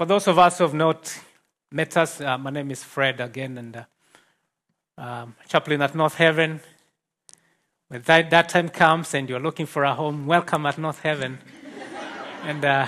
For 0.00 0.06
those 0.06 0.28
of 0.28 0.38
us 0.38 0.56
who 0.56 0.64
have 0.64 0.72
not 0.72 1.14
met 1.70 1.94
us, 1.98 2.22
uh, 2.22 2.38
my 2.38 2.48
name 2.48 2.70
is 2.70 2.82
Fred 2.82 3.20
again, 3.20 3.58
and 3.58 3.76
uh, 3.76 3.84
um, 4.96 5.36
chaplain 5.46 5.82
at 5.82 5.94
North 5.94 6.14
Haven. 6.14 6.58
When 7.88 8.00
that, 8.00 8.30
that 8.30 8.48
time 8.48 8.70
comes 8.70 9.12
and 9.12 9.28
you're 9.28 9.38
looking 9.38 9.66
for 9.66 9.84
a 9.84 9.92
home, 9.94 10.26
welcome 10.26 10.64
at 10.64 10.78
North 10.78 11.00
Haven. 11.02 11.38
and 12.44 12.64
uh, 12.64 12.86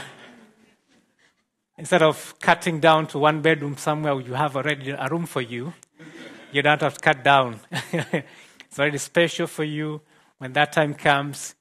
instead 1.77 2.01
of 2.01 2.35
cutting 2.41 2.81
down 2.81 3.07
to 3.09 3.19
one 3.19 3.43
bedroom 3.43 3.77
somewhere 3.77 4.19
you 4.19 4.33
have 4.33 4.57
already 4.57 4.93
a 4.93 5.07
room 5.11 5.27
for 5.27 5.43
you, 5.43 5.75
you 6.51 6.63
don't 6.63 6.81
have 6.81 6.95
to 6.95 7.01
cut 7.01 7.23
down. 7.23 7.61
it's 7.93 8.79
already 8.79 8.97
special 8.97 9.47
for 9.47 9.65
you 9.65 10.01
when 10.39 10.55
that 10.55 10.73
time 10.73 10.95
comes. 10.95 11.57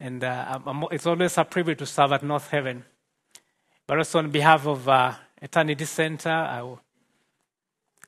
And 0.00 0.24
uh, 0.24 0.58
it's 0.90 1.06
always 1.06 1.38
a 1.38 1.44
privilege 1.44 1.78
to 1.78 1.86
serve 1.86 2.10
at 2.10 2.24
North 2.24 2.50
Haven. 2.50 2.86
But 3.90 3.98
also 3.98 4.20
on 4.20 4.30
behalf 4.30 4.68
of 4.68 4.88
uh, 4.88 5.12
Eternity 5.42 5.84
Center, 5.84 6.30
I, 6.30 6.76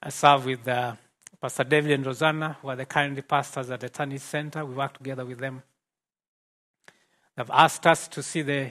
I 0.01 0.11
serve 0.11 0.47
with 0.47 0.69
uh, 0.69 0.95
Pastor 1.41 1.65
David 1.65 1.91
and 1.91 2.07
Rosanna, 2.07 2.57
who 2.63 2.69
are 2.69 2.77
the 2.77 2.87
current 2.87 3.27
pastors 3.27 3.69
at 3.69 3.83
Eternity 3.83 4.19
Center. 4.19 4.65
We 4.65 4.75
work 4.75 4.97
together 4.97 5.25
with 5.25 5.41
them. 5.41 5.61
They've 7.37 7.51
asked 7.51 7.85
us 7.85 8.07
to 8.07 8.23
see 8.23 8.43
the, 8.43 8.71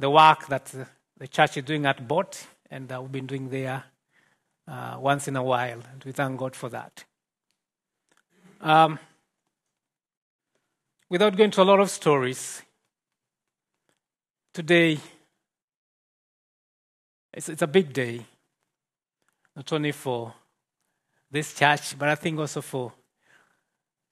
the 0.00 0.10
work 0.10 0.48
that 0.48 0.74
the 1.16 1.28
church 1.28 1.58
is 1.58 1.62
doing 1.62 1.86
at 1.86 2.08
Bot, 2.08 2.44
and 2.68 2.90
uh, 2.90 3.00
we've 3.00 3.12
been 3.12 3.26
doing 3.26 3.48
there 3.48 3.84
uh, 4.66 4.96
once 4.98 5.28
in 5.28 5.36
a 5.36 5.44
while, 5.44 5.80
and 5.92 6.02
we 6.04 6.10
thank 6.10 6.36
God 6.40 6.56
for 6.56 6.70
that. 6.70 7.04
Um, 8.60 8.98
without 11.08 11.36
going 11.36 11.52
to 11.52 11.62
a 11.62 11.68
lot 11.70 11.78
of 11.78 11.88
stories, 11.88 12.62
today 14.52 14.98
it's, 17.32 17.48
it's 17.48 17.62
a 17.62 17.66
big 17.66 17.92
day, 17.92 18.26
not 19.54 19.72
only 19.72 19.92
for 19.92 20.34
this 21.30 21.54
church, 21.54 21.98
but 21.98 22.08
I 22.08 22.14
think 22.14 22.38
also 22.38 22.60
for 22.60 22.92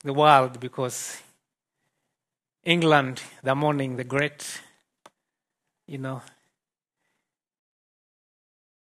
the 0.03 0.13
world 0.13 0.59
because 0.59 1.21
England, 2.63 3.21
the 3.43 3.55
morning, 3.55 3.95
the 3.95 4.03
great, 4.03 4.61
you 5.87 5.97
know, 5.97 6.21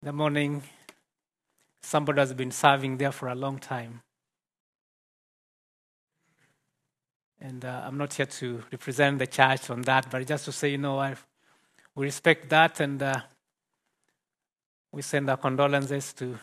the 0.01 0.11
morning, 0.11 0.61
somebody 1.81 2.19
has 2.19 2.33
been 2.33 2.51
serving 2.51 2.97
there 2.97 3.11
for 3.11 3.27
a 3.29 3.35
long 3.35 3.57
time. 3.57 4.01
And 7.39 7.63
uh, 7.63 7.83
I'm 7.85 7.97
not 7.97 8.13
here 8.13 8.25
to 8.25 8.63
represent 8.71 9.19
the 9.19 9.27
church 9.27 9.69
on 9.69 9.81
that, 9.83 10.09
but 10.09 10.25
just 10.25 10.45
to 10.45 10.51
say, 10.51 10.71
you 10.71 10.77
know, 10.77 10.99
I, 10.99 11.15
we 11.93 12.05
respect 12.05 12.49
that 12.49 12.79
and 12.79 13.01
uh, 13.01 13.21
we 14.95 15.01
send 15.01 15.29
our 15.29 15.35
condolences 15.35 16.13
to 16.13 16.39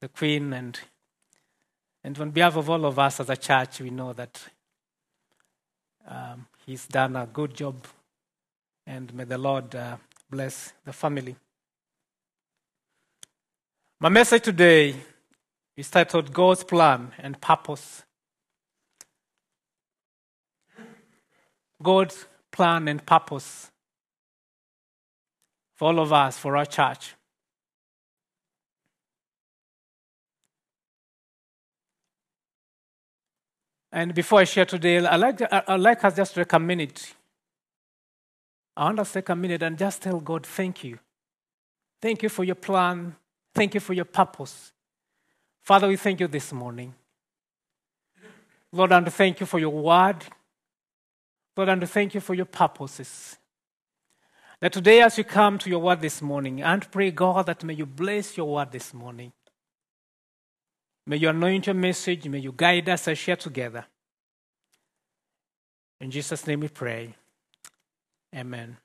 the 0.00 0.08
Queen 0.08 0.54
and 0.54 0.80
and 2.02 2.18
on 2.18 2.30
behalf 2.30 2.56
of 2.56 2.70
all 2.70 2.86
of 2.86 2.98
us 2.98 3.20
as 3.20 3.28
a 3.28 3.36
church, 3.36 3.80
we 3.80 3.90
know 3.90 4.12
that 4.12 4.40
um, 6.08 6.46
he's 6.64 6.86
done 6.86 7.16
a 7.16 7.26
good 7.26 7.52
job, 7.52 7.84
and 8.86 9.12
may 9.12 9.24
the 9.24 9.36
Lord 9.36 9.74
uh, 9.74 9.96
bless 10.30 10.72
the 10.84 10.92
family. 10.92 11.34
My 13.98 14.08
message 14.08 14.44
today 14.44 14.94
is 15.76 15.90
titled 15.90 16.32
God's 16.32 16.62
Plan 16.62 17.10
and 17.18 17.40
Purpose. 17.40 18.04
God's 21.82 22.24
plan 22.52 22.86
and 22.86 23.04
purpose 23.04 23.70
for 25.74 25.88
all 25.88 25.98
of 25.98 26.12
us, 26.12 26.38
for 26.38 26.56
our 26.56 26.64
church. 26.64 27.15
And 33.96 34.14
before 34.14 34.40
I 34.40 34.44
share 34.44 34.66
today, 34.66 34.98
I 34.98 35.16
like, 35.16 35.40
I 35.50 35.76
like 35.76 36.04
us 36.04 36.14
just 36.14 36.34
to 36.34 36.44
take 36.44 36.52
a 36.52 36.58
minute. 36.58 37.14
I 38.76 38.84
want 38.84 39.00
us 39.00 39.08
to 39.12 39.22
take 39.22 39.30
a 39.30 39.34
minute 39.34 39.62
and 39.62 39.78
just 39.78 40.02
tell 40.02 40.20
God, 40.20 40.44
thank 40.44 40.84
you. 40.84 40.98
Thank 42.02 42.22
you 42.22 42.28
for 42.28 42.44
your 42.44 42.56
plan. 42.56 43.16
Thank 43.54 43.72
you 43.72 43.80
for 43.80 43.94
your 43.94 44.04
purpose. 44.04 44.70
Father, 45.62 45.88
we 45.88 45.96
thank 45.96 46.20
you 46.20 46.28
this 46.28 46.52
morning. 46.52 46.94
Lord, 48.70 48.92
and 48.92 49.10
thank 49.10 49.40
you 49.40 49.46
for 49.46 49.58
your 49.58 49.70
word. 49.70 50.26
Lord, 51.56 51.70
and 51.70 51.88
thank 51.88 52.12
you 52.12 52.20
for 52.20 52.34
your 52.34 52.44
purposes. 52.44 53.38
That 54.60 54.74
today, 54.74 55.00
as 55.00 55.16
you 55.16 55.24
come 55.24 55.56
to 55.56 55.70
your 55.70 55.78
word 55.78 56.02
this 56.02 56.20
morning, 56.20 56.60
and 56.60 56.90
pray, 56.90 57.10
God, 57.12 57.46
that 57.46 57.64
may 57.64 57.72
you 57.72 57.86
bless 57.86 58.36
your 58.36 58.56
word 58.56 58.72
this 58.72 58.92
morning. 58.92 59.32
May 61.06 61.18
you 61.18 61.28
anoint 61.28 61.66
your 61.66 61.74
message. 61.74 62.26
May 62.28 62.40
you 62.40 62.52
guide 62.52 62.88
us 62.88 63.06
as 63.06 63.18
share 63.18 63.36
together. 63.36 63.86
In 66.00 66.10
Jesus' 66.10 66.46
name 66.46 66.60
we 66.60 66.68
pray. 66.68 67.14
Amen. 68.34 68.76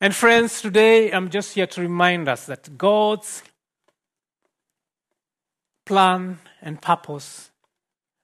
And 0.00 0.14
friends, 0.14 0.60
today 0.60 1.12
I'm 1.12 1.30
just 1.30 1.54
here 1.54 1.66
to 1.66 1.80
remind 1.80 2.28
us 2.28 2.46
that 2.46 2.76
God's 2.76 3.42
plan 5.84 6.38
and 6.62 6.80
purpose 6.80 7.50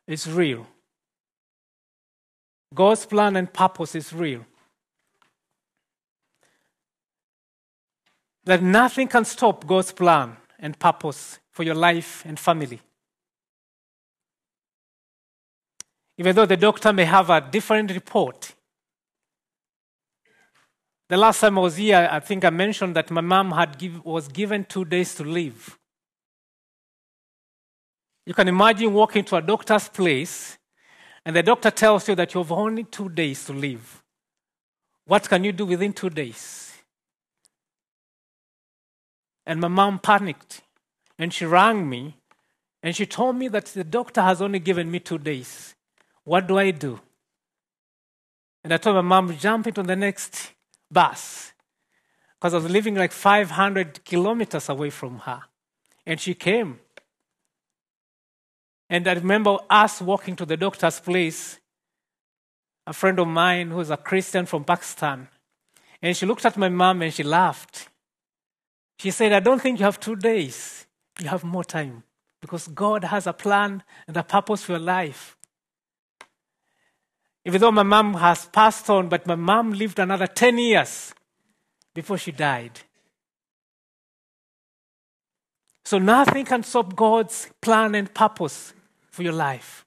is 0.07 0.29
real. 0.31 0.67
God's 2.75 3.05
plan 3.05 3.37
and 3.37 3.53
purpose 3.53 3.95
is 3.95 4.13
real. 4.13 4.47
That 8.45 8.63
nothing 8.63 9.07
can 9.07 9.25
stop 9.27 9.67
God's 9.67 9.93
plan 9.93 10.37
and 10.61 10.79
purpose 10.79 11.41
for 11.51 11.63
your 11.65 11.75
life 11.75 12.23
and 12.25 12.39
family. 12.39 12.81
Even 16.19 16.37
though 16.37 16.47
the 16.47 16.57
doctor 16.57 16.93
may 16.93 17.05
have 17.05 17.31
a 17.31 17.41
different 17.41 17.91
report. 17.93 18.55
The 21.09 21.17
last 21.17 21.41
time 21.41 21.59
I 21.59 21.63
was 21.63 21.77
here, 21.77 22.09
I 22.11 22.21
think 22.21 22.45
I 22.45 22.51
mentioned 22.51 22.95
that 22.95 23.11
my 23.11 23.21
mom 23.21 23.51
had 23.51 23.79
give, 23.79 24.05
was 24.05 24.29
given 24.29 24.65
two 24.65 24.85
days 24.85 25.15
to 25.17 25.25
live. 25.25 25.79
You 28.27 28.35
can 28.35 28.47
imagine 28.47 28.93
walking 28.93 29.25
to 29.25 29.37
a 29.37 29.43
doctor's 29.43 29.89
place 29.89 30.59
and 31.25 31.35
the 31.35 31.43
doctor 31.43 31.71
tells 31.71 32.09
you 32.09 32.15
that 32.15 32.33
you 32.33 32.41
have 32.41 32.53
only 32.53 32.85
two 32.85 33.09
days 33.09 33.45
to 33.47 33.53
live. 33.53 34.03
What 35.07 35.29
can 35.29 35.43
you 35.43 35.53
do 35.53 35.67
within 35.67 35.93
two 35.93 36.11
days? 36.11 36.70
And 39.47 39.61
my 39.61 39.69
mom 39.69 39.99
panicked 39.99 40.63
and 41.19 41.33
she 41.33 41.45
rang 41.45 41.89
me 41.89 42.17
and 42.83 42.95
she 42.95 43.07
told 43.07 43.37
me 43.37 43.49
that 43.49 43.67
the 43.67 43.85
doctor 43.85 44.23
has 44.23 44.41
only 44.41 44.59
given 44.59 44.91
me 44.91 45.01
two 45.01 45.19
days. 45.19 45.75
What 46.25 46.47
do 46.47 46.59
I 46.59 46.71
do? 46.71 47.01
And 48.63 48.73
I 48.73 48.77
told 48.77 48.97
my 48.97 49.03
mom, 49.03 49.37
jump 49.37 49.67
into 49.67 49.83
the 49.83 49.97
next 49.97 50.53
bus 50.91 51.53
because 52.41 52.55
I 52.55 52.57
was 52.57 52.71
living 52.71 52.95
like 52.95 53.13
500 53.13 54.03
kilometers 54.05 54.71
away 54.71 54.89
from 54.89 55.19
her. 55.21 55.43
And 56.07 56.19
she 56.19 56.33
came. 56.33 56.81
And 58.89 59.07
I 59.07 59.13
remember 59.13 59.59
us 59.69 60.01
walking 60.01 60.37
to 60.37 60.47
the 60.47 60.57
doctor's 60.57 60.99
place, 61.01 61.61
a 62.87 62.95
friend 62.95 63.19
of 63.19 63.29
mine 63.29 63.71
who's 63.71 63.91
a 63.91 63.97
Christian 63.99 64.47
from 64.47 64.65
Pakistan. 64.65 65.29
And 66.01 66.17
she 66.17 66.25
looked 66.25 66.47
at 66.47 66.57
my 66.57 66.71
mom 66.71 67.03
and 67.03 67.13
she 67.13 67.23
laughed. 67.23 67.90
She 69.01 69.11
said, 69.11 69.33
I 69.33 69.41
don't 69.41 69.63
think 69.63 69.79
you 69.79 69.87
have 69.87 69.99
two 69.99 70.15
days. 70.15 70.87
You 71.21 71.29
have 71.29 71.43
more 71.43 71.65
time 71.65 72.03
because 72.43 72.69
God 72.69 73.05
has 73.05 73.27
a 73.27 73.33
plan 73.33 73.83
and 74.07 74.15
a 74.15 74.23
purpose 74.23 74.63
for 74.63 74.73
your 74.73 74.81
life. 74.81 75.39
Even 77.47 77.63
though 77.63 77.73
my 77.73 77.83
mom 77.83 78.13
has 78.13 78.45
passed 78.45 78.91
on, 78.91 79.09
but 79.09 79.27
my 79.27 79.37
mom 79.37 79.73
lived 79.73 79.99
another 79.99 80.27
10 80.27 80.59
years 80.59 81.15
before 81.95 82.19
she 82.19 82.31
died. 82.31 82.81
So 85.87 85.97
nothing 85.97 86.45
can 86.45 86.63
stop 86.63 86.95
God's 86.95 87.49
plan 87.63 87.95
and 87.95 88.13
purpose 88.13 88.75
for 89.11 89.23
your 89.23 89.33
life. 89.33 89.87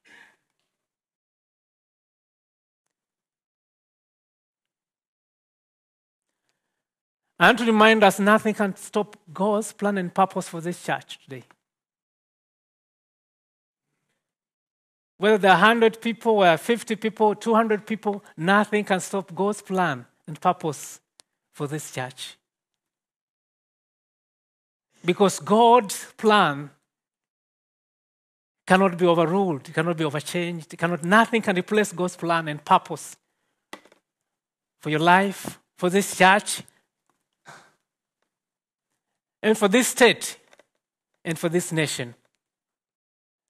And 7.43 7.57
to 7.57 7.65
remind 7.65 8.01
us, 8.05 8.19
nothing 8.19 8.53
can 8.53 8.73
stop 8.77 9.17
God's 9.33 9.73
plan 9.73 9.97
and 9.97 10.13
purpose 10.13 10.47
for 10.47 10.61
this 10.61 10.81
church 10.81 11.19
today. 11.25 11.43
Whether 15.17 15.37
there 15.37 15.51
are 15.51 15.59
100 15.59 15.99
people, 15.99 16.41
or 16.41 16.55
50 16.55 16.95
people, 16.95 17.35
200 17.35 17.85
people, 17.85 18.23
nothing 18.37 18.85
can 18.85 19.01
stop 19.01 19.35
God's 19.35 19.61
plan 19.61 20.05
and 20.25 20.39
purpose 20.39 21.01
for 21.53 21.67
this 21.67 21.91
church. 21.91 22.37
Because 25.03 25.41
God's 25.41 26.13
plan 26.15 26.69
cannot 28.65 28.97
be 28.97 29.05
overruled, 29.05 29.67
it 29.67 29.73
cannot 29.73 29.97
be 29.97 30.05
overchanged, 30.05 30.77
cannot, 30.77 31.03
nothing 31.03 31.41
can 31.41 31.57
replace 31.57 31.91
God's 31.91 32.15
plan 32.15 32.47
and 32.47 32.63
purpose 32.63 33.17
for 34.79 34.89
your 34.89 35.01
life, 35.01 35.59
for 35.77 35.89
this 35.89 36.17
church, 36.17 36.63
and 39.43 39.57
for 39.57 39.67
this 39.67 39.89
state 39.89 40.37
and 41.23 41.37
for 41.37 41.49
this 41.49 41.71
nation. 41.71 42.15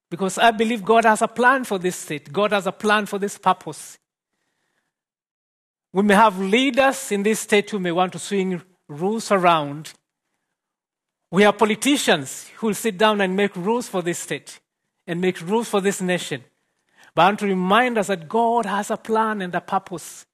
Because 0.09 0.37
I 0.37 0.51
believe 0.51 0.83
God 0.83 1.05
has 1.05 1.21
a 1.21 1.27
plan 1.27 1.63
for 1.63 1.77
this 1.77 1.95
state, 1.95 2.33
God 2.33 2.51
has 2.51 2.67
a 2.67 2.71
plan 2.71 3.05
for 3.05 3.19
this 3.19 3.37
purpose. 3.37 3.97
We 5.93 6.01
may 6.01 6.15
have 6.15 6.39
leaders 6.39 7.11
in 7.11 7.21
this 7.21 7.39
state 7.39 7.69
who 7.69 7.79
may 7.79 7.91
want 7.91 8.11
to 8.13 8.19
swing 8.19 8.61
rules 8.87 9.31
around. 9.31 9.93
We 11.29 11.43
have 11.43 11.57
politicians 11.57 12.49
who 12.57 12.67
will 12.67 12.73
sit 12.73 12.97
down 12.97 13.21
and 13.21 13.35
make 13.35 13.55
rules 13.55 13.87
for 13.87 14.01
this 14.01 14.19
state 14.19 14.59
and 15.05 15.21
make 15.21 15.39
rules 15.41 15.69
for 15.69 15.81
this 15.81 16.01
nation. 16.01 16.43
But 17.13 17.21
I 17.21 17.25
want 17.27 17.39
to 17.39 17.45
remind 17.45 17.99
us 17.99 18.07
that 18.07 18.27
God 18.27 18.65
has 18.65 18.89
a 18.89 18.97
plan 18.97 19.41
and 19.41 19.53
a 19.53 19.61
purpose 19.61 20.25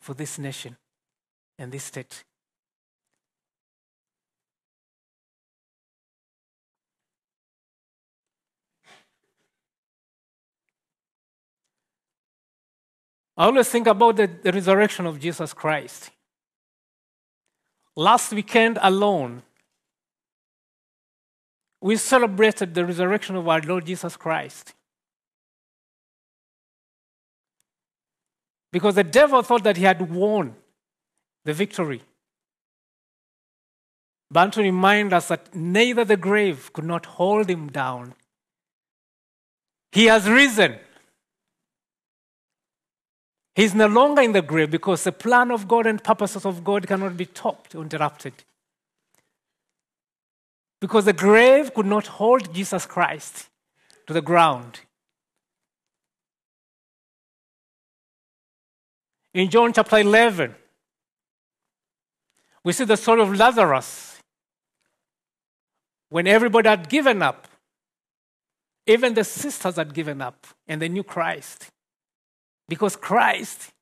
for 0.00 0.12
this 0.12 0.38
nation 0.38 0.76
and 1.58 1.72
this 1.72 1.84
state. 1.84 2.24
I 13.40 13.46
always 13.46 13.70
think 13.70 13.86
about 13.86 14.16
the, 14.16 14.26
the 14.26 14.52
resurrection 14.52 15.06
of 15.06 15.18
Jesus 15.18 15.54
Christ. 15.54 16.10
Last 17.96 18.34
weekend 18.34 18.78
alone, 18.82 19.40
we 21.80 21.96
celebrated 21.96 22.74
the 22.74 22.84
resurrection 22.84 23.36
of 23.36 23.48
our 23.48 23.62
Lord 23.62 23.86
Jesus 23.86 24.14
Christ. 24.14 24.74
Because 28.70 28.96
the 28.96 29.04
devil 29.04 29.40
thought 29.40 29.64
that 29.64 29.78
he 29.78 29.84
had 29.84 30.10
won 30.14 30.54
the 31.46 31.54
victory. 31.54 32.02
But 34.30 34.52
to 34.52 34.60
remind 34.60 35.14
us 35.14 35.28
that 35.28 35.54
neither 35.54 36.04
the 36.04 36.18
grave 36.18 36.70
could 36.74 36.84
not 36.84 37.06
hold 37.06 37.48
him 37.48 37.68
down. 37.68 38.12
He 39.92 40.04
has 40.04 40.28
risen. 40.28 40.78
He's 43.54 43.74
no 43.74 43.86
longer 43.86 44.22
in 44.22 44.32
the 44.32 44.42
grave 44.42 44.70
because 44.70 45.04
the 45.04 45.12
plan 45.12 45.50
of 45.50 45.66
God 45.66 45.86
and 45.86 46.02
purposes 46.02 46.46
of 46.46 46.62
God 46.62 46.86
cannot 46.86 47.16
be 47.16 47.26
topped 47.26 47.74
or 47.74 47.82
interrupted. 47.82 48.32
Because 50.80 51.04
the 51.04 51.12
grave 51.12 51.74
could 51.74 51.86
not 51.86 52.06
hold 52.06 52.54
Jesus 52.54 52.86
Christ 52.86 53.48
to 54.06 54.12
the 54.12 54.22
ground. 54.22 54.80
In 59.34 59.50
John 59.50 59.72
chapter 59.72 59.98
11, 59.98 60.54
we 62.64 62.72
see 62.72 62.84
the 62.84 62.96
story 62.96 63.22
of 63.22 63.34
Lazarus. 63.34 64.18
When 66.08 66.26
everybody 66.26 66.68
had 66.68 66.88
given 66.88 67.22
up, 67.22 67.46
even 68.86 69.14
the 69.14 69.22
sisters 69.22 69.76
had 69.76 69.94
given 69.94 70.20
up, 70.20 70.46
and 70.66 70.82
they 70.82 70.88
knew 70.88 71.04
Christ. 71.04 71.70
Because 72.70 72.94
Christ 72.94 73.72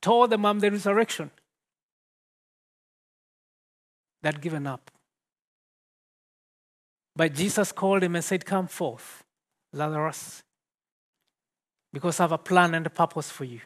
told 0.00 0.30
them, 0.30 0.46
I'm 0.46 0.60
the 0.60 0.70
resurrection. 0.70 1.32
They'd 4.22 4.40
given 4.40 4.68
up. 4.68 4.88
But 7.16 7.34
Jesus 7.34 7.72
called 7.72 8.04
him 8.04 8.14
and 8.14 8.24
said, 8.24 8.46
Come 8.46 8.68
forth, 8.68 9.24
Lazarus, 9.72 10.44
because 11.92 12.20
I 12.20 12.22
have 12.22 12.30
a 12.30 12.38
plan 12.38 12.72
and 12.76 12.86
a 12.86 12.90
purpose 12.90 13.28
for 13.30 13.42
you. 13.42 13.62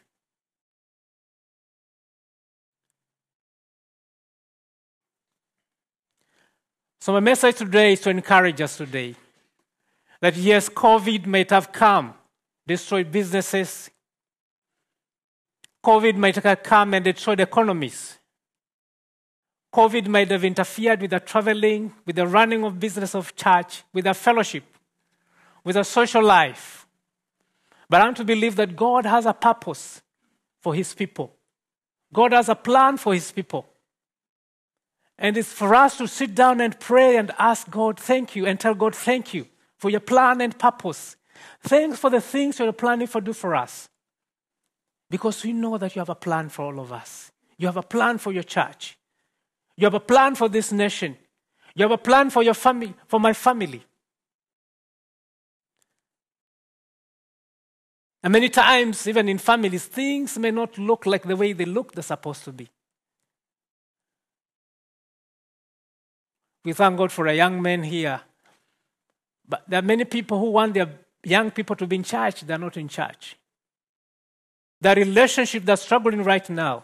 So, 6.99 7.13
my 7.13 7.19
message 7.19 7.57
today 7.57 7.93
is 7.93 8.01
to 8.01 8.09
encourage 8.09 8.59
us 8.61 8.77
today 8.77 9.13
that 10.21 10.35
yes, 10.35 10.69
COVID 10.69 11.27
might 11.27 11.51
have 11.51 11.71
come, 11.71 12.15
destroyed 12.65 13.11
businesses. 13.11 13.91
COVID 15.85 16.15
might 16.15 16.35
have 16.35 16.63
come 16.63 16.95
and 16.95 17.05
destroyed 17.05 17.39
economies. 17.39 18.17
COVID 19.71 20.07
might 20.07 20.31
have 20.31 20.43
interfered 20.43 20.99
with 20.99 21.11
the 21.11 21.19
traveling, 21.19 21.93
with 22.07 22.15
the 22.15 22.25
running 22.25 22.63
of 22.63 22.79
business 22.79 23.13
of 23.13 23.35
church, 23.35 23.83
with 23.93 24.05
the 24.05 24.15
fellowship, 24.15 24.63
with 25.63 25.75
the 25.75 25.83
social 25.83 26.23
life. 26.23 26.87
But 27.87 28.01
I'm 28.01 28.15
to 28.15 28.23
believe 28.23 28.55
that 28.55 28.75
God 28.75 29.05
has 29.05 29.27
a 29.27 29.33
purpose 29.33 30.01
for 30.59 30.73
his 30.73 30.95
people. 30.95 31.35
God 32.11 32.31
has 32.31 32.49
a 32.49 32.55
plan 32.55 32.97
for 32.97 33.13
his 33.13 33.31
people. 33.31 33.67
And 35.19 35.37
it's 35.37 35.53
for 35.53 35.75
us 35.75 35.99
to 35.99 36.07
sit 36.07 36.33
down 36.33 36.61
and 36.61 36.79
pray 36.79 37.17
and 37.17 37.31
ask 37.37 37.69
God, 37.69 37.99
thank 37.99 38.35
you, 38.35 38.47
and 38.47 38.59
tell 38.59 38.73
God, 38.73 38.95
thank 38.95 39.35
you 39.35 39.45
for 39.77 39.91
your 39.91 39.99
plan 39.99 40.41
and 40.41 40.57
purpose. 40.57 41.15
Thanks 41.61 41.99
for 41.99 42.09
the 42.09 42.21
things 42.21 42.57
you're 42.57 42.73
planning 42.73 43.07
to 43.07 43.21
do 43.21 43.33
for 43.33 43.53
us. 43.55 43.87
Because 45.09 45.43
we 45.43 45.53
know 45.53 45.77
that 45.77 45.95
you 45.95 45.99
have 45.99 46.09
a 46.09 46.15
plan 46.15 46.49
for 46.49 46.65
all 46.65 46.79
of 46.79 46.91
us. 46.91 47.31
You 47.57 47.67
have 47.67 47.77
a 47.77 47.83
plan 47.83 48.17
for 48.17 48.31
your 48.31 48.43
church. 48.43 48.97
You 49.77 49.85
have 49.85 49.93
a 49.93 49.99
plan 49.99 50.35
for 50.35 50.49
this 50.49 50.71
nation. 50.71 51.17
You 51.75 51.83
have 51.83 51.91
a 51.91 51.97
plan 51.97 52.29
for 52.29 52.41
your 52.43 52.53
family, 52.53 52.93
for 53.07 53.19
my 53.19 53.33
family. 53.33 53.83
And 58.23 58.31
many 58.31 58.49
times, 58.49 59.07
even 59.07 59.29
in 59.29 59.37
families, 59.37 59.85
things 59.85 60.39
may 60.39 60.49
not 60.49 60.77
look 60.79 61.05
like 61.05 61.23
the 61.23 61.35
way 61.35 61.53
they 61.53 61.65
look 61.65 61.91
they're 61.91 62.01
supposed 62.01 62.43
to 62.45 62.51
be. 62.51 62.67
We 66.63 66.73
thank 66.73 66.97
God 66.97 67.11
for 67.11 67.27
a 67.27 67.33
young 67.35 67.61
man 67.61 67.83
here. 67.83 68.19
But 69.47 69.65
there 69.67 69.77
are 69.77 69.83
many 69.83 70.05
people 70.05 70.39
who 70.39 70.49
want 70.49 70.73
their 70.73 70.89
young 71.23 71.51
people 71.51 71.75
to 71.75 71.85
be 71.85 71.97
in 71.97 72.03
church, 72.03 72.41
they're 72.41 72.57
not 72.57 72.77
in 72.77 72.87
church. 72.87 73.37
The 74.81 74.95
relationship 74.95 75.63
that's 75.65 75.81
struggling 75.81 76.23
right 76.23 76.47
now. 76.49 76.83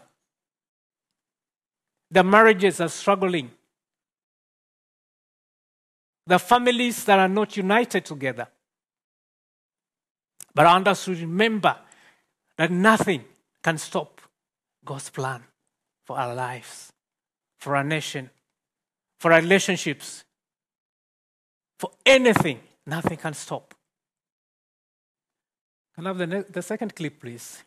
The 2.10 2.22
marriages 2.22 2.80
are 2.80 2.88
struggling. 2.88 3.50
The 6.26 6.38
families 6.38 7.04
that 7.04 7.18
are 7.18 7.28
not 7.28 7.56
united 7.56 8.04
together. 8.04 8.48
But 10.54 10.66
I 10.66 10.72
want 10.72 10.88
us 10.88 11.04
to 11.06 11.14
remember 11.14 11.76
that 12.56 12.70
nothing 12.70 13.24
can 13.62 13.78
stop 13.78 14.20
God's 14.84 15.10
plan 15.10 15.42
for 16.04 16.18
our 16.18 16.34
lives, 16.34 16.92
for 17.58 17.76
our 17.76 17.84
nation, 17.84 18.28
for 19.18 19.32
our 19.32 19.40
relationships, 19.40 20.24
for 21.78 21.90
anything, 22.04 22.60
nothing 22.86 23.16
can 23.16 23.34
stop. 23.34 23.74
Can 25.94 26.06
I 26.06 26.10
have 26.10 26.18
the, 26.18 26.26
ne- 26.26 26.44
the 26.50 26.62
second 26.62 26.94
clip, 26.94 27.20
please? 27.20 27.64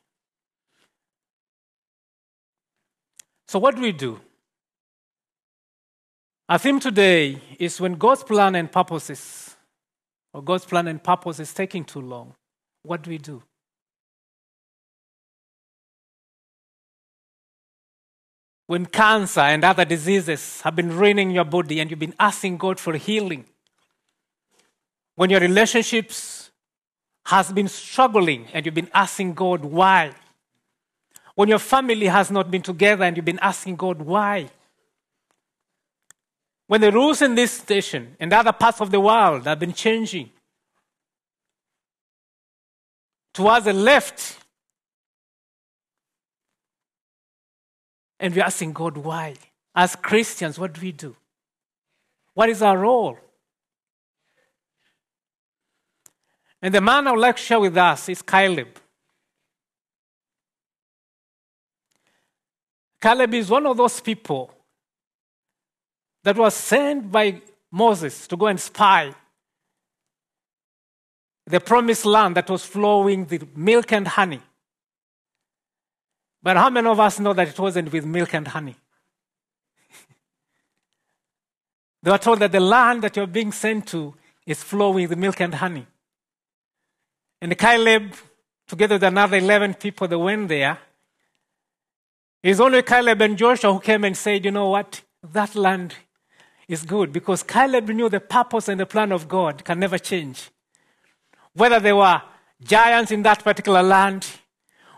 So, 3.47 3.59
what 3.59 3.75
do 3.75 3.81
we 3.81 3.91
do? 3.91 4.19
Our 6.49 6.59
theme 6.59 6.79
today 6.79 7.41
is 7.57 7.81
when 7.81 7.93
God's 7.93 8.23
plan 8.23 8.55
and 8.55 8.71
purposes, 8.71 9.55
or 10.33 10.43
God's 10.43 10.65
plan 10.65 10.87
and 10.87 11.03
purpose 11.03 11.39
is 11.39 11.53
taking 11.53 11.83
too 11.83 12.01
long, 12.01 12.35
what 12.83 13.01
do 13.01 13.09
we 13.09 13.17
do? 13.17 13.41
when 18.67 18.85
cancer 18.85 19.41
and 19.41 19.63
other 19.63 19.85
diseases 19.85 20.61
have 20.61 20.75
been 20.75 20.95
ruining 20.95 21.31
your 21.31 21.43
body 21.43 21.79
and 21.79 21.89
you've 21.89 21.99
been 21.99 22.15
asking 22.19 22.57
God 22.57 22.79
for 22.79 22.95
healing, 22.95 23.45
when 25.15 25.29
your 25.29 25.39
relationships 25.39 26.51
has 27.25 27.51
been 27.51 27.67
struggling 27.67 28.47
and 28.53 28.65
you've 28.65 28.75
been 28.75 28.89
asking 28.93 29.33
God 29.33 29.63
why, 29.63 30.13
when 31.35 31.49
your 31.49 31.59
family 31.59 32.07
has 32.07 32.31
not 32.31 32.49
been 32.49 32.61
together 32.61 33.03
and 33.03 33.15
you've 33.15 33.25
been 33.25 33.39
asking 33.39 33.75
God 33.75 34.01
why, 34.01 34.49
when 36.67 36.81
the 36.81 36.91
rules 36.91 37.21
in 37.21 37.35
this 37.35 37.51
station 37.51 38.15
and 38.19 38.33
other 38.33 38.51
parts 38.51 38.81
of 38.81 38.89
the 38.89 38.99
world 38.99 39.45
have 39.45 39.59
been 39.59 39.73
changing 39.73 40.31
towards 43.33 43.65
the 43.65 43.73
left 43.73 44.39
And 48.19 48.35
we're 48.35 48.43
asking 48.43 48.73
God, 48.73 48.97
why? 48.97 49.35
As 49.73 49.95
Christians, 49.95 50.57
what 50.57 50.73
do 50.73 50.81
we 50.81 50.91
do? 50.91 51.15
What 52.33 52.49
is 52.49 52.61
our 52.61 52.77
role? 52.77 53.17
And 56.61 56.73
the 56.73 56.81
man 56.81 57.07
I 57.07 57.11
would 57.11 57.19
like 57.19 57.35
to 57.35 57.41
share 57.41 57.59
with 57.59 57.77
us 57.77 58.09
is 58.09 58.21
Caleb. 58.21 58.79
Caleb 63.05 63.35
is 63.35 63.51
one 63.51 63.67
of 63.67 63.77
those 63.77 64.01
people 64.01 64.51
that 66.23 66.35
was 66.35 66.55
sent 66.55 67.11
by 67.11 67.39
Moses 67.69 68.25
to 68.25 68.35
go 68.35 68.47
and 68.47 68.59
spy 68.59 69.13
the 71.45 71.59
promised 71.59 72.07
land 72.07 72.35
that 72.35 72.49
was 72.49 72.65
flowing 72.65 73.27
with 73.27 73.55
milk 73.55 73.91
and 73.91 74.07
honey. 74.07 74.41
But 76.41 76.57
how 76.57 76.71
many 76.71 76.87
of 76.87 76.99
us 76.99 77.19
know 77.19 77.33
that 77.33 77.49
it 77.49 77.59
wasn't 77.59 77.93
with 77.93 78.07
milk 78.07 78.33
and 78.33 78.47
honey? 78.47 78.75
They 82.01 82.09
were 82.09 82.17
told 82.17 82.39
that 82.39 82.53
the 82.53 82.59
land 82.59 83.03
that 83.03 83.15
you're 83.15 83.27
being 83.27 83.51
sent 83.51 83.85
to 83.89 84.15
is 84.47 84.63
flowing 84.63 85.09
with 85.09 85.19
milk 85.19 85.39
and 85.41 85.53
honey. 85.53 85.85
And 87.39 87.55
Caleb, 87.55 88.15
together 88.67 88.95
with 88.95 89.03
another 89.03 89.37
11 89.37 89.75
people 89.75 90.07
that 90.07 90.17
went 90.17 90.47
there, 90.47 90.79
it's 92.45 92.59
only 92.59 92.83
Caleb 92.83 93.21
and 93.21 93.37
Joshua 93.39 93.73
who 93.73 93.79
came 93.79 94.03
and 94.03 94.15
said, 94.15 94.45
you 94.45 94.51
know 94.51 94.69
what? 94.69 95.01
That 95.33 95.55
land 95.55 95.95
is 96.67 96.83
good 96.83 97.11
because 97.11 97.41
Caleb 97.41 97.89
knew 97.89 98.07
the 98.07 98.19
purpose 98.19 98.67
and 98.67 98.79
the 98.79 98.85
plan 98.85 99.11
of 99.11 99.27
God 99.27 99.65
can 99.65 99.79
never 99.79 99.97
change. 99.97 100.51
Whether 101.53 101.79
there 101.79 101.95
were 101.95 102.21
giants 102.63 103.09
in 103.09 103.23
that 103.23 103.43
particular 103.43 103.81
land, 103.81 104.27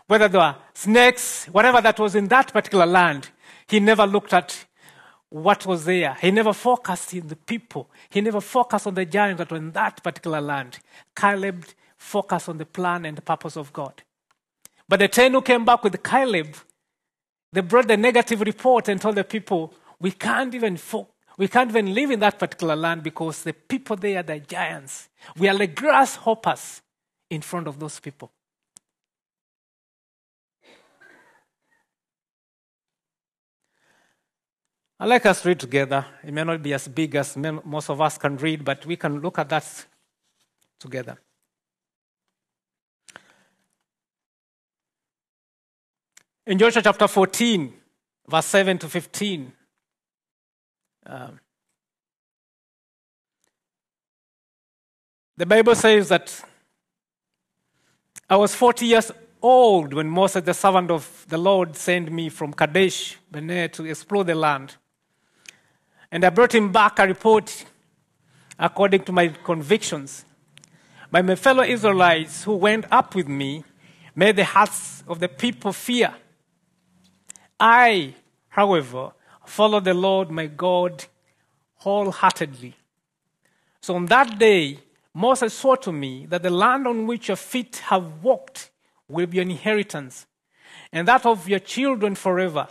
whether 0.08 0.28
there 0.28 0.42
were 0.42 0.56
snakes, 0.74 1.46
whatever 1.46 1.80
that 1.80 1.98
was 1.98 2.14
in 2.14 2.28
that 2.28 2.52
particular 2.52 2.84
land, 2.84 3.30
he 3.66 3.80
never 3.80 4.06
looked 4.06 4.34
at 4.34 4.66
what 5.30 5.64
was 5.64 5.86
there. 5.86 6.18
He 6.20 6.30
never 6.30 6.52
focused 6.52 7.14
on 7.14 7.28
the 7.28 7.36
people. 7.36 7.88
He 8.10 8.20
never 8.20 8.42
focused 8.42 8.86
on 8.86 8.92
the 8.92 9.06
giants 9.06 9.38
that 9.38 9.50
were 9.50 9.56
in 9.56 9.70
that 9.72 10.02
particular 10.02 10.42
land. 10.42 10.80
Caleb 11.16 11.64
focused 11.96 12.50
on 12.50 12.58
the 12.58 12.66
plan 12.66 13.06
and 13.06 13.16
the 13.16 13.22
purpose 13.22 13.56
of 13.56 13.72
God. 13.72 14.02
But 14.86 15.00
the 15.00 15.08
ten 15.08 15.32
who 15.32 15.40
came 15.40 15.64
back 15.64 15.82
with 15.82 16.02
Caleb, 16.02 16.54
they 17.52 17.60
brought 17.60 17.88
the 17.88 17.96
negative 17.96 18.40
report 18.40 18.88
and 18.88 19.00
told 19.00 19.16
the 19.16 19.24
people, 19.24 19.72
we 20.00 20.10
can't 20.10 20.54
even 20.54 20.78
we 21.36 21.48
can't 21.48 21.70
even 21.70 21.94
live 21.94 22.10
in 22.10 22.20
that 22.20 22.38
particular 22.38 22.74
land 22.74 23.02
because 23.02 23.42
the 23.42 23.52
people 23.52 23.96
there 23.96 24.18
are 24.18 24.22
the 24.24 24.40
giants. 24.40 25.08
We 25.36 25.48
are 25.48 25.54
like 25.54 25.74
grasshoppers 25.74 26.82
in 27.30 27.42
front 27.42 27.68
of 27.68 27.78
those 27.78 28.00
people. 28.00 28.32
I'd 35.00 35.06
like 35.06 35.26
us 35.26 35.44
read 35.46 35.60
together. 35.60 36.04
It 36.24 36.32
may 36.32 36.42
not 36.42 36.60
be 36.60 36.74
as 36.74 36.88
big 36.88 37.14
as 37.14 37.36
most 37.36 37.88
of 37.88 38.00
us 38.00 38.18
can 38.18 38.36
read, 38.36 38.64
but 38.64 38.84
we 38.84 38.96
can 38.96 39.20
look 39.20 39.38
at 39.38 39.48
that 39.48 39.86
together. 40.80 41.18
In 46.48 46.56
Joshua 46.56 46.80
chapter 46.80 47.06
14, 47.06 47.74
verse 48.26 48.46
7 48.46 48.78
to 48.78 48.88
15, 48.88 49.52
um, 51.04 51.40
the 55.36 55.44
Bible 55.44 55.74
says 55.74 56.08
that 56.08 56.42
I 58.30 58.36
was 58.36 58.54
40 58.54 58.86
years 58.86 59.12
old 59.42 59.92
when 59.92 60.08
Moses, 60.08 60.42
the 60.42 60.54
servant 60.54 60.90
of 60.90 61.26
the 61.28 61.36
Lord, 61.36 61.76
sent 61.76 62.10
me 62.10 62.30
from 62.30 62.54
Kadesh 62.54 63.18
Barnea 63.30 63.68
to 63.68 63.84
explore 63.84 64.24
the 64.24 64.34
land. 64.34 64.76
And 66.10 66.24
I 66.24 66.30
brought 66.30 66.54
him 66.54 66.72
back 66.72 66.98
a 66.98 67.06
report 67.06 67.66
according 68.58 69.02
to 69.02 69.12
my 69.12 69.28
convictions. 69.28 70.24
But 71.10 71.26
my 71.26 71.34
fellow 71.34 71.62
Israelites 71.62 72.44
who 72.44 72.56
went 72.56 72.86
up 72.90 73.14
with 73.14 73.28
me 73.28 73.64
made 74.16 74.36
the 74.36 74.46
hearts 74.46 75.04
of 75.06 75.20
the 75.20 75.28
people 75.28 75.74
fear. 75.74 76.14
I, 77.58 78.14
however, 78.48 79.12
follow 79.44 79.80
the 79.80 79.94
Lord 79.94 80.30
my 80.30 80.46
God 80.46 81.04
wholeheartedly. 81.76 82.74
So 83.80 83.96
on 83.96 84.06
that 84.06 84.38
day, 84.38 84.78
Moses 85.14 85.54
swore 85.54 85.78
to 85.78 85.92
me 85.92 86.26
that 86.26 86.42
the 86.42 86.50
land 86.50 86.86
on 86.86 87.06
which 87.06 87.28
your 87.28 87.36
feet 87.36 87.76
have 87.86 88.22
walked 88.22 88.70
will 89.08 89.26
be 89.26 89.40
an 89.40 89.50
inheritance, 89.50 90.26
and 90.92 91.08
that 91.08 91.24
of 91.24 91.48
your 91.48 91.58
children 91.58 92.14
forever 92.14 92.68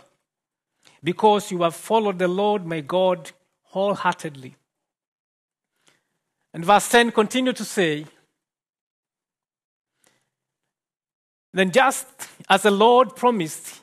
because 1.02 1.50
you 1.50 1.62
have 1.62 1.74
followed 1.74 2.18
the 2.18 2.28
Lord 2.28 2.64
my 2.64 2.80
God 2.80 3.30
wholeheartedly. 3.64 4.56
And 6.54 6.64
verse 6.64 6.88
10 6.88 7.12
continue 7.12 7.52
to 7.52 7.64
say, 7.64 8.06
Then 11.52 11.70
just 11.70 12.06
as 12.48 12.62
the 12.62 12.70
Lord 12.70 13.16
promised, 13.16 13.82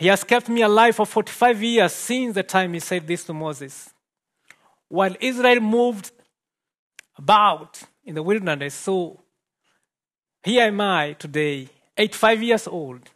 he 0.00 0.08
has 0.08 0.24
kept 0.24 0.48
me 0.48 0.62
alive 0.62 0.96
for 0.96 1.06
45 1.06 1.62
years 1.62 1.92
since 1.92 2.34
the 2.34 2.42
time 2.42 2.72
he 2.72 2.80
said 2.80 3.06
this 3.06 3.22
to 3.24 3.32
Moses. 3.32 3.90
While 4.88 5.14
Israel 5.20 5.60
moved 5.60 6.10
about 7.16 7.80
in 8.04 8.16
the 8.16 8.22
wilderness, 8.22 8.74
so 8.74 9.20
here 10.42 10.64
am 10.64 10.80
I 10.80 11.12
today, 11.12 11.68
85 11.96 12.42
years 12.42 12.66
old 12.66 13.08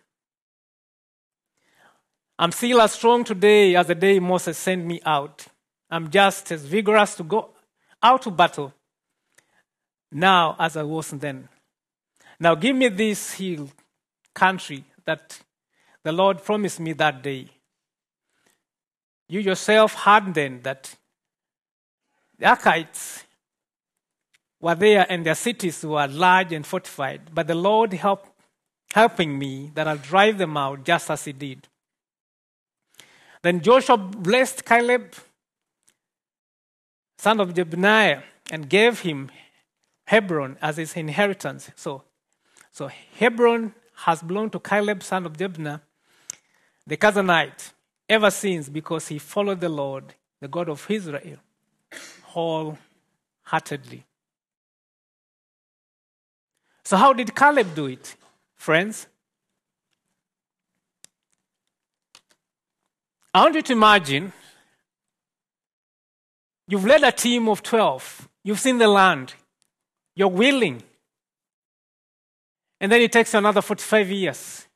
I'm 2.38 2.50
still 2.50 2.80
as 2.80 2.92
strong 2.92 3.22
today 3.22 3.76
as 3.76 3.86
the 3.86 3.94
day 3.94 4.18
Moses 4.18 4.58
sent 4.58 4.84
me 4.84 5.00
out. 5.06 5.46
I'm 5.88 6.10
just 6.10 6.50
as 6.50 6.64
vigorous 6.64 7.14
to 7.16 7.22
go 7.22 7.50
out 8.02 8.22
to 8.22 8.30
battle 8.30 8.74
now 10.10 10.56
as 10.58 10.76
I 10.76 10.82
was 10.82 11.10
then. 11.10 11.48
Now 12.40 12.56
give 12.56 12.74
me 12.74 12.88
this 12.88 13.34
hill 13.34 13.70
country 14.34 14.84
that 15.04 15.38
the 16.04 16.12
Lord 16.12 16.44
promised 16.44 16.78
me 16.78 16.92
that 16.92 17.22
day. 17.22 17.48
You 19.28 19.40
yourself 19.40 19.94
heard 19.94 20.34
then 20.34 20.60
that 20.62 20.94
the 22.38 22.46
Anakites 22.46 23.24
were 24.60 24.74
there 24.74 25.06
and 25.08 25.24
their 25.24 25.34
cities 25.34 25.82
were 25.84 26.06
large 26.06 26.52
and 26.52 26.66
fortified, 26.66 27.34
but 27.34 27.46
the 27.46 27.54
Lord 27.54 27.92
helped 27.94 28.30
helping 28.92 29.36
me 29.38 29.72
that 29.74 29.88
I'll 29.88 29.96
drive 29.96 30.38
them 30.38 30.56
out 30.56 30.84
just 30.84 31.10
as 31.10 31.24
he 31.24 31.32
did. 31.32 31.66
Then 33.42 33.60
Joshua 33.60 33.96
blessed 33.96 34.64
Caleb, 34.64 35.14
son 37.18 37.40
of 37.40 37.54
Jephunneh, 37.54 38.22
and 38.50 38.68
gave 38.68 39.00
him 39.00 39.30
Hebron 40.06 40.56
as 40.62 40.76
his 40.76 40.94
inheritance. 40.96 41.70
So, 41.74 42.04
so 42.70 42.88
Hebron 43.18 43.74
has 43.96 44.22
belonged 44.22 44.52
to 44.52 44.60
Caleb, 44.60 45.02
son 45.02 45.26
of 45.26 45.36
Jephunneh, 45.36 45.80
the 46.86 46.96
Kenizzite, 46.96 47.72
ever 48.08 48.30
since 48.30 48.68
because 48.68 49.08
he 49.08 49.18
followed 49.18 49.60
the 49.60 49.68
Lord, 49.68 50.14
the 50.40 50.48
God 50.48 50.68
of 50.68 50.86
Israel, 50.90 51.38
wholeheartedly. 52.24 54.04
So, 56.84 56.96
how 56.96 57.12
did 57.12 57.34
Caleb 57.34 57.74
do 57.74 57.86
it, 57.86 58.14
friends? 58.54 59.06
I 63.32 63.42
want 63.42 63.54
you 63.54 63.62
to 63.62 63.72
imagine 63.72 64.32
you've 66.68 66.84
led 66.84 67.02
a 67.02 67.10
team 67.10 67.48
of 67.48 67.62
12, 67.62 68.28
you've 68.44 68.60
seen 68.60 68.78
the 68.78 68.86
land, 68.86 69.34
you're 70.14 70.28
willing, 70.28 70.82
and 72.80 72.92
then 72.92 73.00
it 73.00 73.10
takes 73.10 73.32
another 73.34 73.62
45 73.62 74.10
years. 74.10 74.66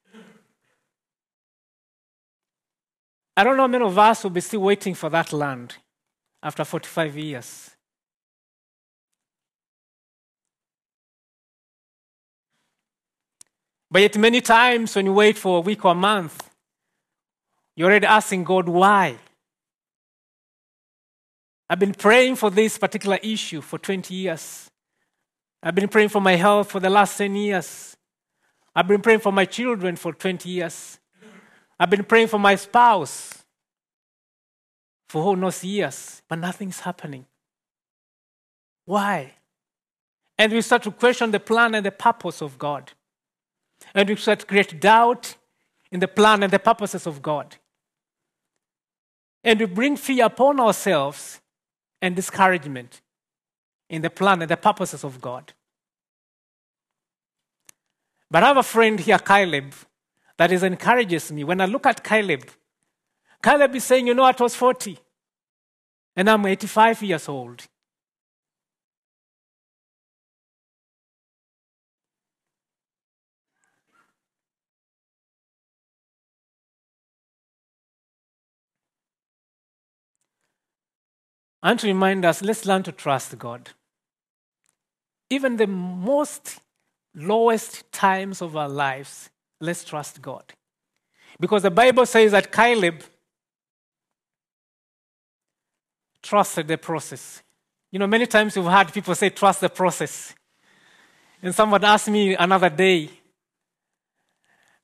I 3.38 3.44
don't 3.44 3.56
know 3.56 3.68
many 3.68 3.84
of 3.84 3.96
us 3.96 4.24
will 4.24 4.30
be 4.30 4.40
still 4.40 4.62
waiting 4.62 4.94
for 4.94 5.08
that 5.10 5.32
land 5.32 5.76
after 6.42 6.64
45 6.64 7.16
years. 7.16 7.70
But 13.88 14.02
yet, 14.02 14.18
many 14.18 14.40
times 14.40 14.96
when 14.96 15.06
you 15.06 15.12
wait 15.12 15.38
for 15.38 15.58
a 15.58 15.60
week 15.60 15.84
or 15.84 15.92
a 15.92 15.94
month, 15.94 16.50
you're 17.76 17.88
already 17.88 18.06
asking 18.06 18.42
God 18.42 18.68
why. 18.68 19.18
I've 21.70 21.78
been 21.78 21.94
praying 21.94 22.34
for 22.34 22.50
this 22.50 22.76
particular 22.76 23.20
issue 23.22 23.60
for 23.60 23.78
20 23.78 24.12
years. 24.16 24.68
I've 25.62 25.76
been 25.76 25.88
praying 25.88 26.08
for 26.08 26.20
my 26.20 26.34
health 26.34 26.72
for 26.72 26.80
the 26.80 26.90
last 26.90 27.16
10 27.16 27.36
years. 27.36 27.96
I've 28.74 28.88
been 28.88 29.00
praying 29.00 29.20
for 29.20 29.32
my 29.32 29.44
children 29.44 29.94
for 29.94 30.12
20 30.12 30.48
years. 30.48 30.98
I've 31.78 31.90
been 31.90 32.04
praying 32.04 32.28
for 32.28 32.38
my 32.38 32.56
spouse 32.56 33.44
for 35.08 35.22
who 35.22 35.36
knows 35.36 35.62
years, 35.64 36.22
but 36.28 36.38
nothing's 36.38 36.80
happening. 36.80 37.24
Why? 38.84 39.34
And 40.36 40.52
we 40.52 40.60
start 40.60 40.82
to 40.84 40.90
question 40.90 41.30
the 41.30 41.40
plan 41.40 41.74
and 41.74 41.84
the 41.84 41.90
purpose 41.90 42.42
of 42.42 42.58
God. 42.58 42.92
And 43.94 44.08
we 44.08 44.16
start 44.16 44.40
to 44.40 44.46
create 44.46 44.80
doubt 44.80 45.36
in 45.90 46.00
the 46.00 46.08
plan 46.08 46.42
and 46.42 46.52
the 46.52 46.58
purposes 46.58 47.06
of 47.06 47.22
God 47.22 47.56
and 49.44 49.60
we 49.60 49.66
bring 49.66 49.96
fear 49.96 50.26
upon 50.26 50.60
ourselves 50.60 51.40
and 52.02 52.14
discouragement 52.14 53.00
in 53.88 54.02
the 54.02 54.10
plan 54.10 54.42
and 54.42 54.50
the 54.50 54.56
purposes 54.56 55.04
of 55.04 55.20
God. 55.20 55.52
But 58.30 58.42
I 58.42 58.48
have 58.48 58.58
a 58.58 58.62
friend 58.62 59.00
here, 59.00 59.18
Caleb, 59.18 59.72
that 60.38 60.52
is 60.52 60.62
encourages 60.62 61.30
me. 61.30 61.44
When 61.44 61.60
I 61.60 61.66
look 61.66 61.84
at 61.84 62.02
Caleb, 62.02 62.44
Caleb 63.42 63.74
is 63.74 63.84
saying, 63.84 64.06
You 64.06 64.14
know, 64.14 64.22
I 64.22 64.34
was 64.38 64.54
40 64.54 64.96
and 66.16 66.30
I'm 66.30 66.46
85 66.46 67.02
years 67.02 67.28
old. 67.28 67.66
And 81.60 81.78
to 81.80 81.88
remind 81.88 82.24
us, 82.24 82.40
let's 82.40 82.64
learn 82.64 82.84
to 82.84 82.92
trust 82.92 83.36
God. 83.36 83.70
Even 85.28 85.56
the 85.56 85.66
most 85.66 86.60
lowest 87.14 87.90
times 87.92 88.40
of 88.40 88.56
our 88.56 88.68
lives, 88.68 89.30
let's 89.60 89.84
trust 89.84 90.20
God. 90.22 90.44
Because 91.40 91.62
the 91.62 91.70
Bible 91.70 92.06
says 92.06 92.32
that 92.32 92.50
Caleb 92.50 93.02
trusted 96.22 96.68
the 96.68 96.78
process. 96.78 97.42
You 97.90 97.98
know, 97.98 98.06
many 98.06 98.26
times 98.26 98.56
we've 98.56 98.66
heard 98.66 98.92
people 98.92 99.14
say, 99.14 99.30
trust 99.30 99.60
the 99.60 99.68
process. 99.68 100.34
And 101.42 101.54
someone 101.54 101.84
asked 101.84 102.08
me 102.08 102.34
another 102.34 102.68
day, 102.68 103.10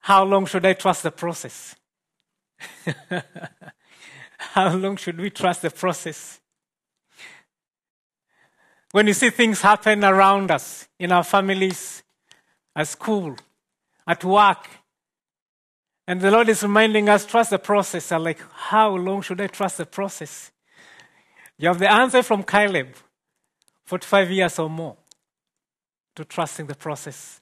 how 0.01 0.25
long 0.25 0.47
should 0.47 0.65
I 0.65 0.75
trust 0.75 1.03
the 1.03 1.11
process? 1.11 1.75
how 4.37 4.75
long 4.77 4.97
should 4.97 5.19
we 5.19 5.31
trust 5.31 5.63
the 5.63 5.71
process? 5.71 6.41
When 8.93 9.07
you 9.09 9.13
see 9.13 9.31
things 9.31 9.61
happen 9.61 10.05
around 10.05 10.51
us, 10.51 10.87
in 10.99 11.11
our 11.11 11.25
families, 11.25 12.03
at 12.77 12.87
school, 12.87 13.37
at 14.07 14.25
work, 14.25 14.69
and 16.07 16.21
the 16.21 16.31
Lord 16.31 16.49
is 16.49 16.63
reminding 16.63 17.09
us, 17.09 17.25
trust 17.25 17.51
the 17.51 17.59
process. 17.59 18.13
I'm 18.13 18.23
like, 18.23 18.41
how 18.53 18.95
long 18.95 19.23
should 19.23 19.41
I 19.41 19.47
trust 19.47 19.79
the 19.79 19.87
process? 19.87 20.53
You 21.57 21.69
have 21.69 21.79
the 21.79 21.91
answer 21.91 22.23
from 22.23 22.43
Caleb 22.43 22.89
45 23.87 24.31
years 24.31 24.59
or 24.59 24.69
more 24.69 24.97
to 26.17 26.25
trusting 26.25 26.67
the 26.67 26.75
process. 26.75 27.41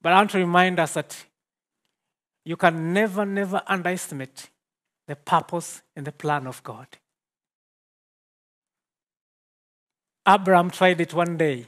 But 0.00 0.12
I 0.12 0.16
want 0.16 0.30
to 0.32 0.38
remind 0.38 0.80
us 0.80 0.94
that 0.94 1.24
you 2.44 2.56
can 2.56 2.92
never, 2.92 3.24
never 3.24 3.62
underestimate 3.66 4.50
the 5.06 5.14
purpose 5.14 5.82
and 5.94 6.06
the 6.06 6.12
plan 6.12 6.46
of 6.46 6.62
God. 6.64 6.86
Abraham 10.26 10.70
tried 10.70 11.00
it 11.00 11.14
one 11.14 11.36
day. 11.36 11.66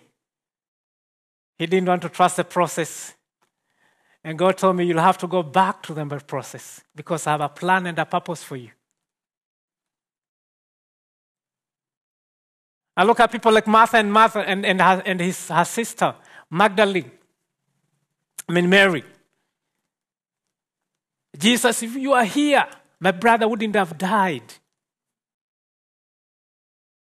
He 1.59 1.67
didn't 1.67 1.89
want 1.89 2.03
to 2.03 2.09
trust 2.09 2.37
the 2.37 2.45
process. 2.45 3.15
And 4.23 4.39
God 4.39 4.59
told 4.59 4.77
me, 4.77 4.85
You'll 4.85 5.01
have 5.01 5.19
to 5.19 5.27
go 5.27 5.43
back 5.43 5.83
to 5.85 5.95
the 5.95 6.05
process 6.27 6.83
because 6.95 7.27
I 7.27 7.33
have 7.33 7.41
a 7.41 7.49
plan 7.49 7.87
and 7.87 7.99
a 7.99 8.07
purpose 8.07 8.43
for 8.43 8.57
you. 8.57 8.71
I 12.97 13.05
look 13.05 13.19
at 13.21 13.31
people 13.31 13.53
like 13.53 13.67
Martha 13.67 13.97
and 13.97 14.13
Martha 14.13 14.41
and, 14.41 14.65
and, 14.65 14.81
her, 14.81 15.03
and 15.05 15.21
his, 15.21 15.49
her 15.49 15.65
sister, 15.65 16.15
Magdalene. 16.51 17.11
I 18.49 18.53
mean, 18.53 18.69
Mary. 18.69 19.05
Jesus, 21.37 21.83
if 21.83 21.97
you 21.97 22.13
are 22.13 22.25
here, 22.25 22.65
my 23.01 23.11
brother 23.11 23.49
wouldn't 23.49 23.75
have 23.75 23.99
died. 23.99 24.55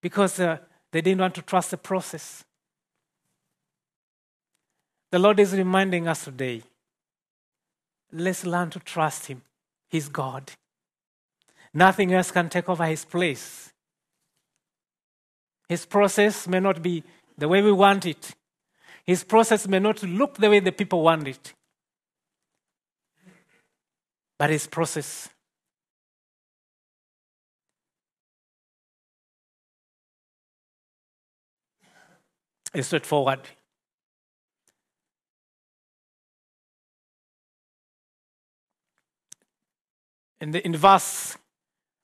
Because 0.00 0.40
uh, 0.40 0.58
they 0.90 1.02
didn't 1.02 1.20
want 1.20 1.34
to 1.34 1.42
trust 1.42 1.72
the 1.72 1.76
process. 1.76 2.44
The 5.12 5.18
Lord 5.18 5.38
is 5.40 5.52
reminding 5.52 6.08
us 6.08 6.24
today 6.24 6.62
let's 8.10 8.46
learn 8.46 8.70
to 8.70 8.78
trust 8.80 9.26
Him. 9.26 9.42
He's 9.90 10.08
God. 10.08 10.52
Nothing 11.74 12.14
else 12.14 12.30
can 12.30 12.48
take 12.48 12.68
over 12.68 12.86
His 12.86 13.04
place. 13.04 13.72
His 15.68 15.84
process 15.84 16.48
may 16.48 16.60
not 16.60 16.82
be 16.82 17.04
the 17.36 17.46
way 17.46 17.60
we 17.60 17.72
want 17.72 18.06
it. 18.06 18.32
His 19.04 19.22
process 19.22 19.68
may 19.68 19.78
not 19.78 20.02
look 20.02 20.36
the 20.36 20.48
way 20.48 20.60
the 20.60 20.72
people 20.72 21.02
want 21.02 21.28
it. 21.28 21.52
But 24.38 24.48
his 24.50 24.66
process 24.66 25.28
is 32.74 32.86
straightforward. 32.86 33.40
In, 40.42 40.50
the, 40.50 40.66
in 40.66 40.76
verse 40.76 41.38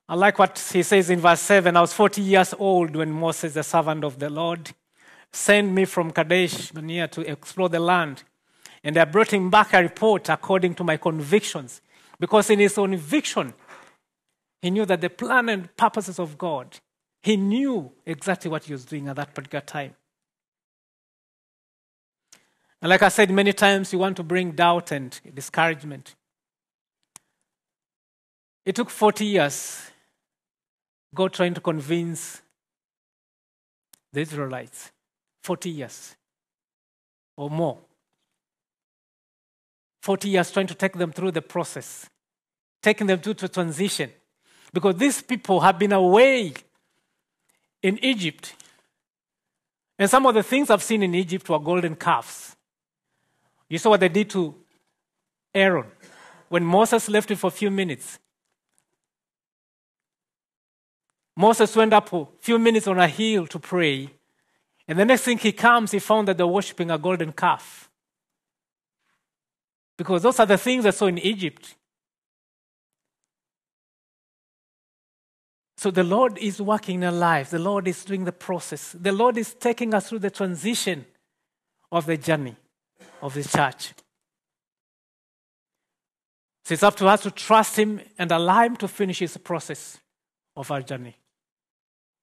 I 0.08 0.14
like 0.14 0.38
what 0.38 0.56
he 0.72 0.84
says 0.84 1.10
in 1.10 1.18
verse 1.18 1.40
7 1.40 1.76
I 1.76 1.80
was 1.80 1.92
40 1.92 2.22
years 2.22 2.54
old 2.56 2.94
when 2.94 3.10
Moses, 3.10 3.52
the 3.52 3.64
servant 3.64 4.04
of 4.04 4.20
the 4.20 4.30
Lord, 4.30 4.70
sent 5.32 5.72
me 5.72 5.84
from 5.84 6.12
Kadesh 6.12 6.70
Barnea 6.70 7.08
to 7.08 7.20
explore 7.30 7.68
the 7.68 7.80
land. 7.80 8.22
And 8.84 8.96
I 8.96 9.06
brought 9.06 9.32
him 9.32 9.50
back 9.50 9.74
a 9.74 9.82
report 9.82 10.28
according 10.28 10.76
to 10.76 10.84
my 10.84 10.96
convictions. 10.96 11.82
Because 12.20 12.48
in 12.48 12.60
his 12.60 12.78
own 12.78 12.92
conviction, 12.92 13.54
he 14.62 14.70
knew 14.70 14.86
that 14.86 15.00
the 15.00 15.10
plan 15.10 15.48
and 15.48 15.76
purposes 15.76 16.20
of 16.20 16.38
God, 16.38 16.78
he 17.22 17.36
knew 17.36 17.90
exactly 18.06 18.50
what 18.50 18.64
he 18.64 18.72
was 18.72 18.84
doing 18.84 19.08
at 19.08 19.16
that 19.16 19.34
particular 19.34 19.64
time. 19.64 19.96
And 22.80 22.88
like 22.88 23.02
I 23.02 23.08
said 23.08 23.32
many 23.32 23.52
times, 23.52 23.92
you 23.92 23.98
want 23.98 24.16
to 24.16 24.22
bring 24.22 24.52
doubt 24.52 24.92
and 24.92 25.20
discouragement. 25.34 26.14
It 28.68 28.74
took 28.74 28.90
40 28.90 29.24
years 29.24 29.80
God 31.14 31.32
trying 31.32 31.54
to 31.54 31.60
convince 31.62 32.42
the 34.12 34.20
Israelites 34.20 34.92
40 35.42 35.70
years 35.70 36.14
or 37.34 37.48
more. 37.48 37.78
40 40.02 40.28
years 40.28 40.50
trying 40.50 40.66
to 40.66 40.74
take 40.74 40.92
them 40.92 41.12
through 41.12 41.30
the 41.30 41.40
process, 41.40 42.10
taking 42.82 43.06
them 43.06 43.20
through 43.20 43.34
the 43.34 43.48
transition. 43.48 44.10
Because 44.70 44.96
these 44.96 45.22
people 45.22 45.60
have 45.60 45.78
been 45.78 45.92
away 45.92 46.52
in 47.82 47.98
Egypt. 48.04 48.54
And 49.98 50.10
some 50.10 50.26
of 50.26 50.34
the 50.34 50.42
things 50.42 50.68
I've 50.68 50.82
seen 50.82 51.02
in 51.02 51.14
Egypt 51.14 51.48
were 51.48 51.58
golden 51.58 51.96
calves. 51.96 52.54
You 53.70 53.78
saw 53.78 53.88
what 53.88 54.00
they 54.00 54.10
did 54.10 54.28
to 54.28 54.54
Aaron. 55.54 55.86
When 56.50 56.64
Moses 56.64 57.08
left 57.08 57.30
it 57.30 57.36
for 57.36 57.46
a 57.46 57.50
few 57.62 57.70
minutes, 57.70 58.18
Moses 61.38 61.76
went 61.76 61.92
up 61.92 62.12
a 62.12 62.26
few 62.40 62.58
minutes 62.58 62.88
on 62.88 62.98
a 62.98 63.06
hill 63.06 63.46
to 63.46 63.60
pray. 63.60 64.10
And 64.88 64.98
the 64.98 65.04
next 65.04 65.22
thing 65.22 65.38
he 65.38 65.52
comes, 65.52 65.92
he 65.92 66.00
found 66.00 66.26
that 66.26 66.36
they're 66.36 66.44
worshiping 66.44 66.90
a 66.90 66.98
golden 66.98 67.30
calf. 67.30 67.88
Because 69.96 70.24
those 70.24 70.40
are 70.40 70.46
the 70.46 70.58
things 70.58 70.84
I 70.84 70.90
saw 70.90 71.06
in 71.06 71.18
Egypt. 71.18 71.76
So 75.76 75.92
the 75.92 76.02
Lord 76.02 76.38
is 76.38 76.60
working 76.60 76.96
in 76.96 77.04
our 77.04 77.12
lives. 77.12 77.50
The 77.50 77.60
Lord 77.60 77.86
is 77.86 78.04
doing 78.04 78.24
the 78.24 78.32
process. 78.32 78.96
The 78.98 79.12
Lord 79.12 79.38
is 79.38 79.54
taking 79.54 79.94
us 79.94 80.08
through 80.08 80.18
the 80.18 80.30
transition 80.30 81.06
of 81.92 82.06
the 82.06 82.16
journey 82.16 82.56
of 83.22 83.34
the 83.34 83.44
church. 83.44 83.92
So 86.64 86.74
it's 86.74 86.82
up 86.82 86.96
to 86.96 87.06
us 87.06 87.22
to 87.22 87.30
trust 87.30 87.76
Him 87.76 88.00
and 88.18 88.32
allow 88.32 88.64
Him 88.64 88.76
to 88.78 88.88
finish 88.88 89.20
His 89.20 89.36
process 89.36 89.98
of 90.56 90.68
our 90.72 90.82
journey. 90.82 91.14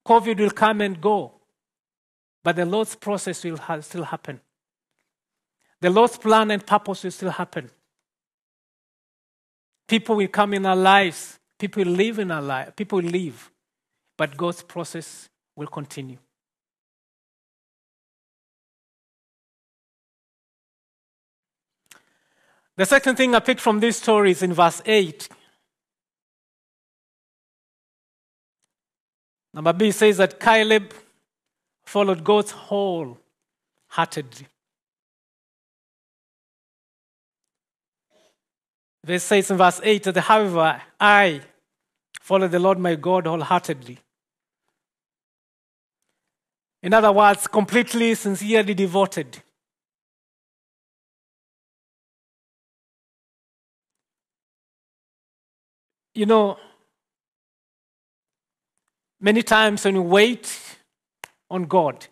COVID 0.05 0.39
will 0.39 0.51
come 0.51 0.81
and 0.81 1.01
go, 1.01 1.33
but 2.43 2.55
the 2.55 2.65
Lord's 2.65 2.95
process 2.95 3.43
will 3.43 3.57
ha- 3.57 3.81
still 3.81 4.03
happen. 4.03 4.39
The 5.81 5.89
Lord's 5.89 6.17
plan 6.17 6.51
and 6.51 6.65
purpose 6.65 7.03
will 7.03 7.11
still 7.11 7.31
happen. 7.31 7.71
People 9.87 10.15
will 10.15 10.27
come 10.27 10.53
in 10.53 10.65
our 10.65 10.75
lives, 10.75 11.39
people 11.57 11.83
will 11.83 11.91
live 11.91 12.19
in 12.19 12.31
our 12.31 12.41
lives, 12.41 12.71
people 12.75 13.01
will 13.01 13.09
live, 13.09 13.51
but 14.17 14.37
God's 14.37 14.61
process 14.61 15.29
will 15.55 15.67
continue. 15.67 16.17
The 22.77 22.85
second 22.85 23.15
thing 23.15 23.33
I 23.33 23.39
picked 23.39 23.61
from 23.61 23.79
this 23.79 23.97
story 23.97 24.31
is 24.31 24.43
in 24.43 24.53
verse 24.53 24.81
8. 24.85 25.29
Number 29.55 29.71
B 29.71 29.89
says 29.91 30.17
that 30.17 30.37
Caleb 30.37 30.93
followed 31.85 32.25
God's 32.25 32.51
wholeheartedly. 32.51 34.47
This 39.01 39.23
says 39.23 39.49
in 39.49 39.55
verse 39.55 39.79
8 39.81 40.03
that, 40.03 40.17
however, 40.17 40.81
I 40.99 41.39
follow 42.19 42.49
the 42.49 42.59
Lord 42.59 42.79
my 42.79 42.95
God 42.95 43.27
wholeheartedly. 43.27 43.97
In 46.83 46.93
other 46.93 47.13
words, 47.13 47.47
completely, 47.47 48.13
sincerely 48.15 48.73
devoted. 48.73 49.41
You 56.13 56.25
know, 56.25 56.57
Many 59.19 59.43
times 59.43 59.85
when 59.85 59.95
we 59.95 59.99
wait 60.01 60.77
on 61.49 61.63
God, 61.63 62.07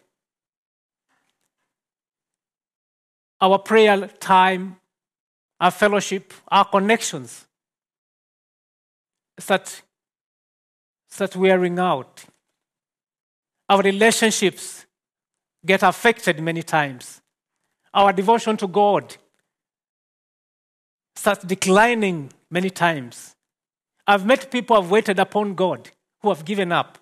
our 3.41 3.59
prayer 3.59 4.07
time, 4.19 4.77
our 5.59 5.71
fellowship, 5.71 6.33
our 6.47 6.65
connections 6.65 7.45
start 9.39 9.81
start 11.09 11.35
wearing 11.35 11.77
out. 11.77 12.25
Our 13.69 13.81
relationships 13.81 14.85
get 15.65 15.83
affected 15.83 16.39
many 16.41 16.63
times. 16.63 17.21
Our 17.93 18.11
devotion 18.11 18.57
to 18.57 18.67
God 18.67 19.15
starts 21.15 21.43
declining 21.43 22.31
many 22.49 22.69
times. 22.69 23.35
I've 24.07 24.25
met 24.25 24.51
people 24.51 24.75
who 24.75 24.81
have 24.81 24.91
waited 24.91 25.19
upon 25.19 25.53
God 25.53 25.91
who 26.23 26.29
have 26.29 26.43
given 26.43 26.71
up. 26.71 26.97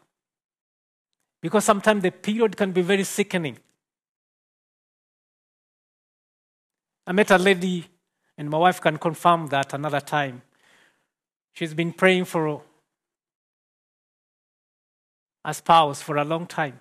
Because 1.41 1.63
sometimes 1.63 2.03
the 2.03 2.11
period 2.11 2.57
can 2.57 2.71
be 2.71 2.81
very 2.81 3.03
sickening. 3.03 3.57
I 7.07 7.13
met 7.13 7.31
a 7.31 7.37
lady, 7.37 7.87
and 8.37 8.49
my 8.49 8.57
wife 8.57 8.81
can 8.81 8.97
confirm 8.97 9.47
that 9.47 9.73
another 9.73 10.01
time. 10.01 10.41
She's 11.53 11.73
been 11.73 11.93
praying 11.93 12.25
for 12.25 12.61
a 15.45 15.53
spouse 15.53 16.01
for 16.01 16.17
a 16.17 16.25
long 16.25 16.47
time. 16.47 16.79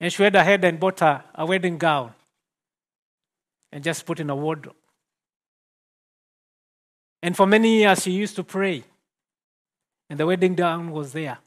And 0.00 0.12
she 0.12 0.22
went 0.22 0.36
ahead 0.36 0.64
and 0.64 0.78
bought 0.78 1.00
her 1.00 1.24
a 1.34 1.44
wedding 1.44 1.78
gown 1.78 2.14
and 3.72 3.82
just 3.82 4.06
put 4.06 4.20
in 4.20 4.30
a 4.30 4.36
wardrobe. 4.36 4.76
And 7.22 7.36
for 7.36 7.46
many 7.46 7.78
years, 7.80 8.02
she 8.02 8.12
used 8.12 8.36
to 8.36 8.44
pray, 8.44 8.84
and 10.08 10.18
the 10.18 10.26
wedding 10.26 10.54
gown 10.54 10.90
was 10.90 11.12
there. 11.12 11.38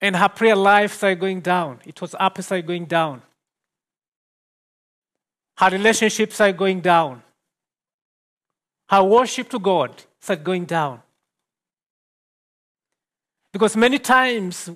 And 0.00 0.16
her 0.16 0.28
prayer 0.28 0.56
life 0.56 0.94
started 0.94 1.20
going 1.20 1.40
down. 1.40 1.80
It 1.86 2.00
was 2.00 2.14
up, 2.18 2.40
started 2.42 2.66
going 2.66 2.86
down. 2.86 3.22
Her 5.56 5.70
relationships 5.70 6.34
started 6.34 6.56
going 6.56 6.80
down. 6.80 7.22
Her 8.88 9.04
worship 9.04 9.48
to 9.50 9.60
God 9.60 10.02
started 10.20 10.44
going 10.44 10.64
down. 10.64 11.00
Because 13.52 13.76
many 13.76 13.98
times, 13.98 14.70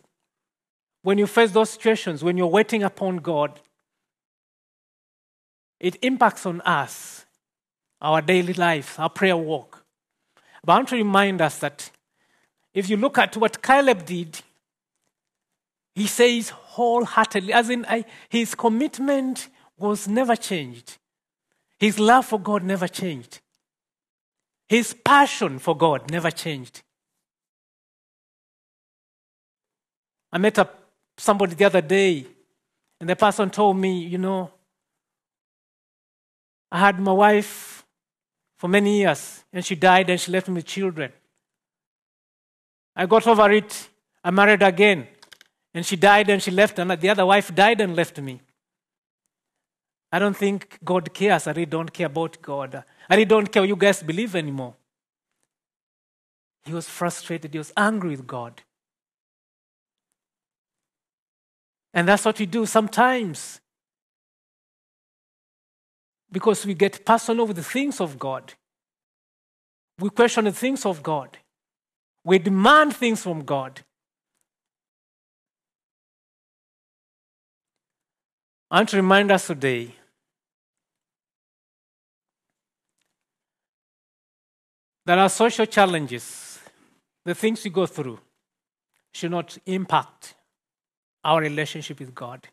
when 1.03 1.19
you 1.19 1.27
face 1.27 1.51
those 1.51 1.71
situations, 1.71 2.23
when 2.23 2.37
you're 2.37 2.47
waiting 2.47 2.83
upon 2.83 3.17
God, 3.17 3.59
it 5.81 5.97
impacts 6.03 6.47
on 6.47 6.61
us, 6.61 7.27
our 8.01 8.21
daily 8.23 8.53
lives, 8.53 8.99
our 8.99 9.11
prayer 9.11 9.37
walk. 9.37 9.86
But 10.67 10.73
I 10.73 10.77
want 10.79 10.89
to 10.89 10.97
remind 10.97 11.41
us 11.41 11.59
that 11.61 11.91
if 12.75 12.91
you 12.91 12.97
look 12.97 13.19
at 13.19 13.37
what 13.37 13.63
Caleb 13.63 14.05
did, 14.05 14.41
he 15.95 16.09
says 16.09 16.49
wholeheartedly, 16.51 17.53
as 17.53 17.71
in 17.71 17.87
I, 17.87 18.05
his 18.29 18.57
commitment 18.57 19.49
was 19.79 20.09
never 20.09 20.35
changed. 20.35 20.99
His 21.79 22.01
love 22.01 22.27
for 22.27 22.41
God 22.41 22.65
never 22.65 22.89
changed. 22.89 23.41
His 24.69 24.93
passion 24.93 25.61
for 25.61 25.77
God 25.77 26.11
never 26.11 26.33
changed. 26.33 26.83
I 30.33 30.39
met 30.39 30.59
a, 30.59 30.69
somebody 31.17 31.55
the 31.55 31.65
other 31.67 31.81
day, 31.81 32.27
and 33.01 33.09
the 33.09 33.15
person 33.15 33.51
told 33.51 33.77
me, 33.77 34.01
you 34.01 34.19
know, 34.19 34.51
I 36.73 36.81
had 36.81 36.99
my 36.99 37.13
wife 37.13 37.76
for 38.57 38.69
many 38.69 38.99
years, 38.99 39.45
and 39.53 39.65
she 39.65 39.75
died 39.75 40.11
and 40.11 40.21
she 40.21 40.31
left 40.31 40.49
me 40.49 40.55
with 40.55 40.67
children. 40.67 41.13
I 42.95 43.07
got 43.07 43.27
over 43.27 43.51
it. 43.53 43.89
I 44.25 44.31
married 44.31 44.63
again, 44.63 45.07
and 45.75 45.85
she 45.85 45.97
died 45.97 46.31
and 46.31 46.43
she 46.43 46.51
left, 46.51 46.79
and 46.79 46.91
the 46.91 47.11
other 47.11 47.27
wife 47.27 47.55
died 47.55 47.81
and 47.81 47.95
left 47.95 48.19
me. 48.21 48.41
I 50.11 50.19
don't 50.19 50.37
think 50.37 50.79
God 50.85 51.13
cares. 51.13 51.47
I 51.47 51.51
really 51.51 51.67
don't 51.67 51.93
care 51.93 52.07
about 52.07 52.41
God. 52.41 52.83
I 53.09 53.15
really 53.15 53.27
don't 53.27 53.51
care 53.53 53.63
what 53.63 53.69
you 53.69 53.77
guys 53.77 54.03
believe 54.03 54.35
anymore. 54.35 54.75
He 56.65 56.73
was 56.73 56.89
frustrated. 56.89 57.53
He 57.53 57.59
was 57.59 57.73
angry 57.77 58.11
with 58.11 58.27
God. 58.27 58.63
And 61.93 62.09
that's 62.09 62.25
what 62.25 62.39
we 62.39 62.47
do 62.47 62.67
sometimes. 62.67 63.61
Because 66.31 66.67
we 66.67 66.75
get 66.75 67.05
personal 67.05 67.47
with 67.47 67.57
the 67.57 67.63
things 67.63 68.01
of 68.01 68.19
God. 68.19 68.55
We 69.99 70.11
question 70.11 70.45
the 70.45 70.53
things 70.53 70.85
of 70.85 71.03
God. 71.03 71.39
We 72.25 72.39
demand 72.39 72.97
things 72.97 73.23
from 73.23 73.45
God. 73.45 73.81
Want 78.71 78.89
to 78.89 78.97
remind 78.97 79.31
us 79.31 79.47
today 79.47 79.95
that 85.05 85.19
our 85.19 85.29
social 85.29 85.67
challenges, 85.67 86.59
the 87.25 87.35
things 87.35 87.63
we 87.63 87.71
go 87.71 87.87
through, 87.87 88.19
should 89.15 89.31
not 89.31 89.57
impact 89.65 90.35
our 91.25 91.41
relationship 91.41 92.01
with 92.01 92.15
God. 92.15 92.47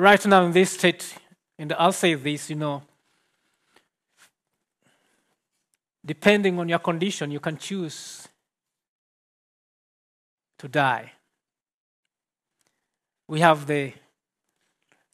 Right 0.00 0.24
now, 0.24 0.46
in 0.46 0.52
this 0.52 0.70
state, 0.70 1.14
and 1.58 1.74
I'll 1.74 1.92
say 1.92 2.14
this, 2.14 2.48
you 2.48 2.56
know, 2.56 2.82
depending 6.02 6.58
on 6.58 6.70
your 6.70 6.78
condition, 6.78 7.30
you 7.30 7.38
can 7.38 7.58
choose 7.58 8.26
to 10.56 10.68
die. 10.68 11.12
We 13.28 13.40
have 13.40 13.66
the, 13.66 13.92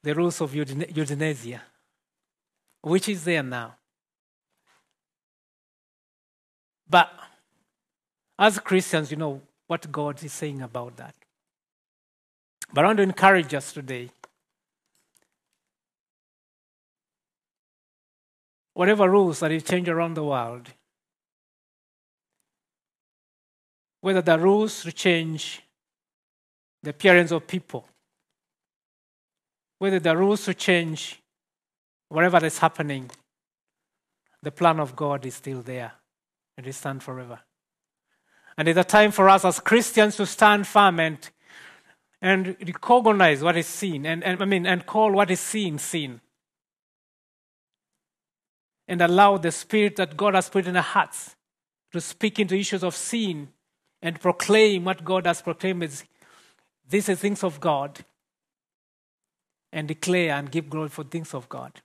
the 0.05 0.15
rules 0.15 0.41
of 0.41 0.55
euthanasia, 0.55 1.63
which 2.81 3.09
is 3.09 3.25
there 3.25 3.43
now. 3.43 3.75
But 6.89 7.11
as 8.39 8.61
Christians, 8.61 9.11
you 9.11 9.17
know, 9.17 9.43
what 9.67 9.91
God 9.91 10.23
is 10.23 10.33
saying 10.33 10.63
about 10.63 10.97
that. 10.99 11.17
But 12.73 12.85
I 12.85 12.87
want 12.87 12.99
to 12.99 13.03
encourage 13.03 13.53
us 13.53 13.73
today. 13.73 14.11
Whatever 18.77 19.09
rules 19.09 19.41
that 19.41 19.51
you 19.51 19.63
change 19.63 19.89
around 19.89 20.13
the 20.19 20.23
world, 20.23 20.69
whether 24.03 24.21
the 24.21 24.39
rules 24.39 24.83
to 24.83 24.93
change 24.93 25.63
the 26.83 26.91
appearance 26.91 27.31
of 27.31 27.47
people, 27.47 27.89
whether 29.79 29.99
the 29.99 30.15
rules 30.15 30.45
to 30.45 30.53
change 30.53 31.23
whatever 32.11 32.45
is 32.45 32.59
happening, 32.59 33.11
the 34.43 34.53
plan 34.53 34.79
of 34.79 34.95
God 34.95 35.25
is 35.25 35.37
still 35.37 35.63
there 35.63 35.93
and 36.59 36.67
it 36.67 36.75
stands 36.75 37.03
forever. 37.03 37.41
And 38.59 38.69
it's 38.69 38.79
a 38.79 38.85
time 38.85 39.11
for 39.11 39.31
us 39.31 39.47
as 39.47 39.59
Christians 39.59 40.17
to 40.17 40.27
stand 40.27 40.67
firm 40.67 41.01
and, 41.01 41.31
and 42.21 42.49
recognize 42.61 43.43
what 43.43 43.57
is 43.57 43.67
seen, 43.67 44.05
and, 44.05 44.23
and 44.23 44.43
I 44.43 44.45
mean, 44.45 44.67
and 44.67 44.85
call 44.85 45.13
what 45.13 45.31
is 45.31 45.41
seen 45.41 45.79
sin. 45.79 46.21
And 48.89 49.01
allow 49.03 49.37
the 49.37 49.51
spirit 49.51 49.97
that 49.97 50.17
God 50.17 50.35
has 50.35 50.49
put 50.49 50.67
in 50.67 50.77
our 50.77 50.83
hearts 50.83 51.35
to 51.93 52.01
speak 52.01 52.39
into 52.39 52.57
issues 52.57 52.85
of 52.85 52.95
sin 52.95 53.49
and 54.01 54.21
proclaim 54.21 54.85
what 54.85 55.05
God 55.05 55.27
has 55.27 55.43
proclaimed 55.43 55.83
as 55.83 56.05
these 56.89 57.09
are 57.09 57.15
things 57.17 57.43
of 57.43 57.59
God 57.59 58.05
and 59.73 59.89
declare 59.89 60.35
and 60.35 60.51
give 60.51 60.71
glory 60.71 60.89
for 60.89 61.05
things 61.05 61.35
of 61.35 61.49
God. 61.49 61.81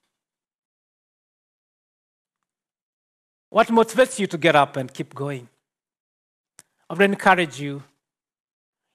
What 3.49 3.67
motivates 3.67 4.19
you 4.19 4.27
to 4.27 4.37
get 4.37 4.55
up 4.55 4.77
and 4.77 4.93
keep 4.93 5.13
going? 5.13 5.49
I 6.89 6.93
would 6.93 7.01
encourage 7.01 7.59
you 7.59 7.83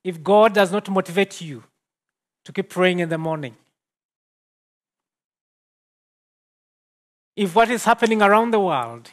if 0.04 0.22
God 0.22 0.54
does 0.54 0.70
not 0.70 0.88
motivate 0.88 1.40
you 1.40 1.64
to 2.44 2.52
keep 2.52 2.70
praying 2.70 3.00
in 3.00 3.08
the 3.08 3.18
morning, 3.18 3.56
if 7.36 7.54
what 7.54 7.70
is 7.70 7.84
happening 7.84 8.22
around 8.22 8.50
the 8.50 8.60
world, 8.60 9.10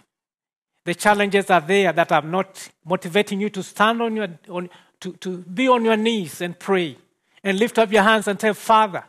the 0.86 0.96
challenges 0.96 1.50
are 1.50 1.62
there 1.62 1.92
that 1.92 2.12
are 2.12 2.22
not 2.22 2.70
motivating 2.86 3.42
you 3.42 3.50
to 3.50 3.62
stand 3.62 4.02
on 4.02 4.16
your, 4.16 4.28
on, 4.50 4.70
to, 5.02 5.14
to 5.14 5.38
be 5.40 5.68
on 5.68 5.84
your 5.84 5.98
knees 5.98 6.42
and 6.42 6.58
pray 6.58 6.98
and 7.44 7.60
lift 7.60 7.78
up 7.78 7.92
your 7.92 8.04
hands 8.04 8.28
and 8.28 8.40
tell, 8.40 8.54
Father, 8.54 9.04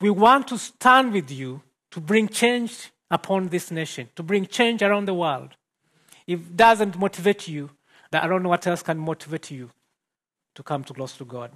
we 0.00 0.10
want 0.10 0.48
to 0.48 0.58
stand 0.58 1.12
with 1.12 1.30
you 1.30 1.62
to 1.90 2.00
bring 2.00 2.28
change 2.28 2.90
upon 3.10 3.48
this 3.48 3.70
nation, 3.70 4.08
to 4.16 4.22
bring 4.22 4.46
change 4.46 4.82
around 4.82 5.06
the 5.06 5.14
world. 5.14 5.50
If 6.26 6.40
it 6.40 6.56
doesn't 6.56 6.98
motivate 6.98 7.48
you, 7.48 7.70
that 8.10 8.24
I 8.24 8.26
don't 8.26 8.42
know 8.42 8.48
what 8.48 8.66
else 8.66 8.82
can 8.82 8.98
motivate 8.98 9.50
you 9.50 9.70
to 10.54 10.62
come 10.62 10.84
to 10.84 10.94
close 10.94 11.16
to 11.16 11.24
God. 11.24 11.50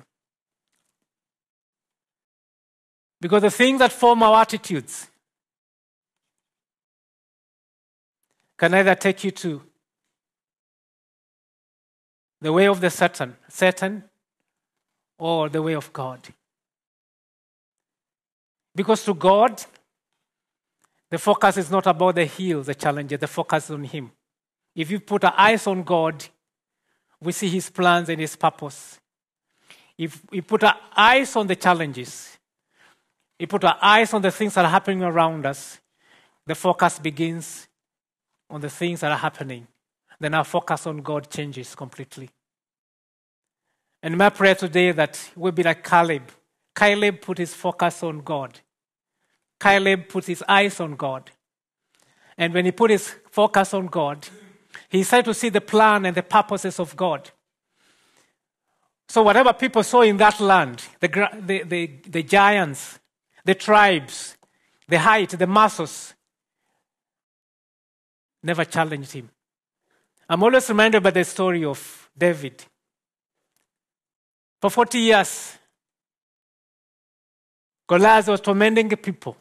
Because 3.21 3.43
the 3.43 3.51
things 3.51 3.81
that 3.81 3.93
form 3.93 4.23
our 4.23 4.41
attitudes 4.41 5.09
can 8.59 8.75
either 8.75 8.95
take 8.95 9.25
you 9.25 9.31
to 9.31 9.63
the 12.41 12.53
way 12.53 12.67
of 12.67 12.81
the 12.81 12.91
Satan, 12.91 13.37
Satan, 13.49 14.05
or 15.19 15.49
the 15.49 15.63
way 15.63 15.75
of 15.75 15.93
God. 15.93 16.21
Because 18.75 19.05
to 19.05 19.15
God, 19.15 19.65
The 21.11 21.19
focus 21.19 21.57
is 21.57 21.71
not 21.71 21.87
about 21.87 22.17
the 22.17 22.27
hills, 22.27 22.67
the 22.67 22.75
challenges, 22.75 23.19
the 23.19 23.27
focus 23.27 23.65
is 23.65 23.71
on 23.71 23.85
Him. 23.85 24.11
If 24.75 24.91
you 24.91 25.01
put 25.01 25.25
our 25.25 25.35
eyes 25.37 25.67
on 25.67 25.83
God, 25.83 26.25
we 27.21 27.33
see 27.33 27.49
His 27.49 27.71
plans 27.71 28.09
and 28.09 28.21
His 28.21 28.37
purpose. 28.37 29.01
If 29.97 30.23
we 30.31 30.43
put 30.43 30.65
our 30.65 30.77
eyes 30.97 31.35
on 31.35 31.47
the 31.47 31.57
challenges, 31.57 32.37
we 33.41 33.47
put 33.47 33.65
our 33.65 33.79
eyes 33.81 34.13
on 34.13 34.23
the 34.23 34.31
things 34.31 34.55
that 34.55 34.65
are 34.65 34.71
happening 34.71 35.03
around 35.03 35.47
us, 35.47 35.81
the 36.47 36.55
focus 36.55 36.99
begins 36.99 37.68
on 38.51 38.61
the 38.61 38.71
things 38.71 39.01
that 39.01 39.13
are 39.13 39.19
happening. 39.19 39.67
Then 40.21 40.35
our 40.35 40.45
focus 40.45 40.87
on 40.87 40.99
God 40.99 41.31
changes 41.31 41.75
completely. 41.75 42.31
And 44.03 44.17
my 44.17 44.31
prayer 44.31 44.55
today 44.55 44.93
that 44.93 45.31
we'll 45.37 45.53
be 45.53 45.63
like 45.63 45.85
Caleb. 45.85 46.31
Caleb 46.75 47.21
put 47.21 47.39
his 47.39 47.55
focus 47.55 48.03
on 48.03 48.21
God. 48.21 48.61
Caleb 49.61 50.09
put 50.09 50.27
his 50.27 50.45
eyes 50.49 50.81
on 50.81 50.95
God. 50.95 51.31
And 52.37 52.55
when 52.55 52.65
he 52.65 52.73
put 52.73 52.91
his 52.91 53.15
focus 53.31 53.75
on 53.75 53.87
God, 53.87 54.29
he 54.89 55.03
started 55.03 55.25
to 55.27 55.35
see 55.35 55.49
the 55.49 55.61
plan 55.61 56.07
and 56.07 56.17
the 56.17 56.23
purposes 56.23 56.79
of 56.79 56.97
God. 56.97 57.31
So, 59.09 59.23
whatever 59.23 59.53
people 59.53 59.83
saw 59.83 60.03
in 60.03 60.19
that 60.19 60.39
land, 60.39 60.85
the, 61.01 61.09
the, 61.41 61.63
the, 61.65 61.87
the 62.07 62.23
giants, 62.23 62.99
the 63.45 63.55
tribes, 63.55 64.37
the 64.87 64.99
height, 64.99 65.31
the 65.31 65.47
muscles, 65.47 66.15
never 68.43 68.65
challenged 68.65 69.13
him. 69.13 69.31
I'm 70.29 70.43
always 70.43 70.69
reminded 70.69 71.03
by 71.03 71.11
the 71.11 71.25
story 71.25 71.65
of 71.65 72.11
David. 72.17 72.65
For 74.61 74.71
40 74.71 74.99
years, 74.99 75.59
Goliath 77.87 78.29
was 78.29 78.41
tormenting 78.41 78.89
the 78.89 78.97
people. 78.97 79.37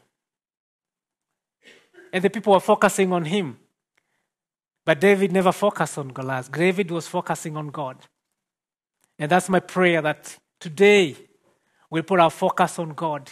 And 2.14 2.24
the 2.24 2.30
people 2.30 2.54
were 2.54 2.62
focusing 2.62 3.12
on 3.12 3.26
him. 3.26 3.58
But 4.86 5.02
David 5.02 5.34
never 5.34 5.52
focused 5.52 5.98
on 5.98 6.08
Goliath. 6.10 6.50
David 6.50 6.90
was 6.92 7.08
focusing 7.08 7.58
on 7.58 7.68
God. 7.68 7.98
And 9.20 9.30
that's 9.30 9.50
my 9.50 9.60
prayer 9.60 10.02
that 10.02 10.38
today 10.60 11.16
we'll 11.90 12.04
put 12.04 12.22
our 12.22 12.30
focus 12.30 12.80
on 12.80 12.90
God. 12.90 13.30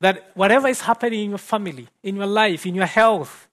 That 0.00 0.30
whatever 0.34 0.68
is 0.68 0.80
happening 0.80 1.24
in 1.24 1.30
your 1.30 1.38
family, 1.38 1.88
in 2.02 2.16
your 2.16 2.26
life, 2.26 2.64
in 2.64 2.74
your 2.74 2.86
health, 2.86 3.48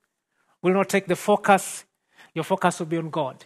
will 0.62 0.74
not 0.74 0.89
take 0.89 1.08
the 1.08 1.15
focus. 1.15 1.86
Your 2.34 2.43
focus 2.43 2.80
will 2.80 2.88
be 2.88 2.97
on 2.97 3.10
God. 3.10 3.45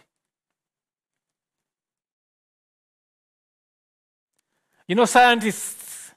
You 4.88 4.94
know, 4.94 5.04
scientists, 5.04 6.12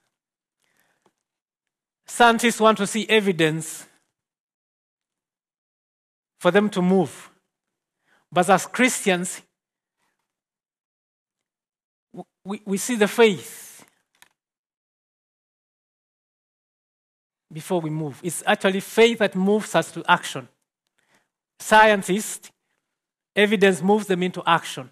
scientists 2.06 2.60
want 2.60 2.78
to 2.78 2.86
see 2.86 3.08
evidence 3.10 3.88
for 6.40 6.52
them 6.52 6.70
to 6.70 6.82
move. 6.82 7.32
But 8.32 8.50
as 8.50 8.68
Christians, 8.68 9.42
we, 12.44 12.62
we 12.66 12.78
see 12.78 12.96
the 12.96 13.08
faith 13.08 13.84
before 17.52 17.82
we 17.82 17.90
move. 17.90 18.20
It's 18.24 18.44
actually 18.46 18.82
faith 18.82 19.20
that 19.20 19.36
moves 19.36 19.74
us 19.74 19.92
to 19.94 20.04
action. 20.08 20.48
Scientists, 21.60 22.52
evidence 23.36 23.82
moves 23.82 24.08
them 24.08 24.24
into 24.24 24.42
action. 24.46 24.90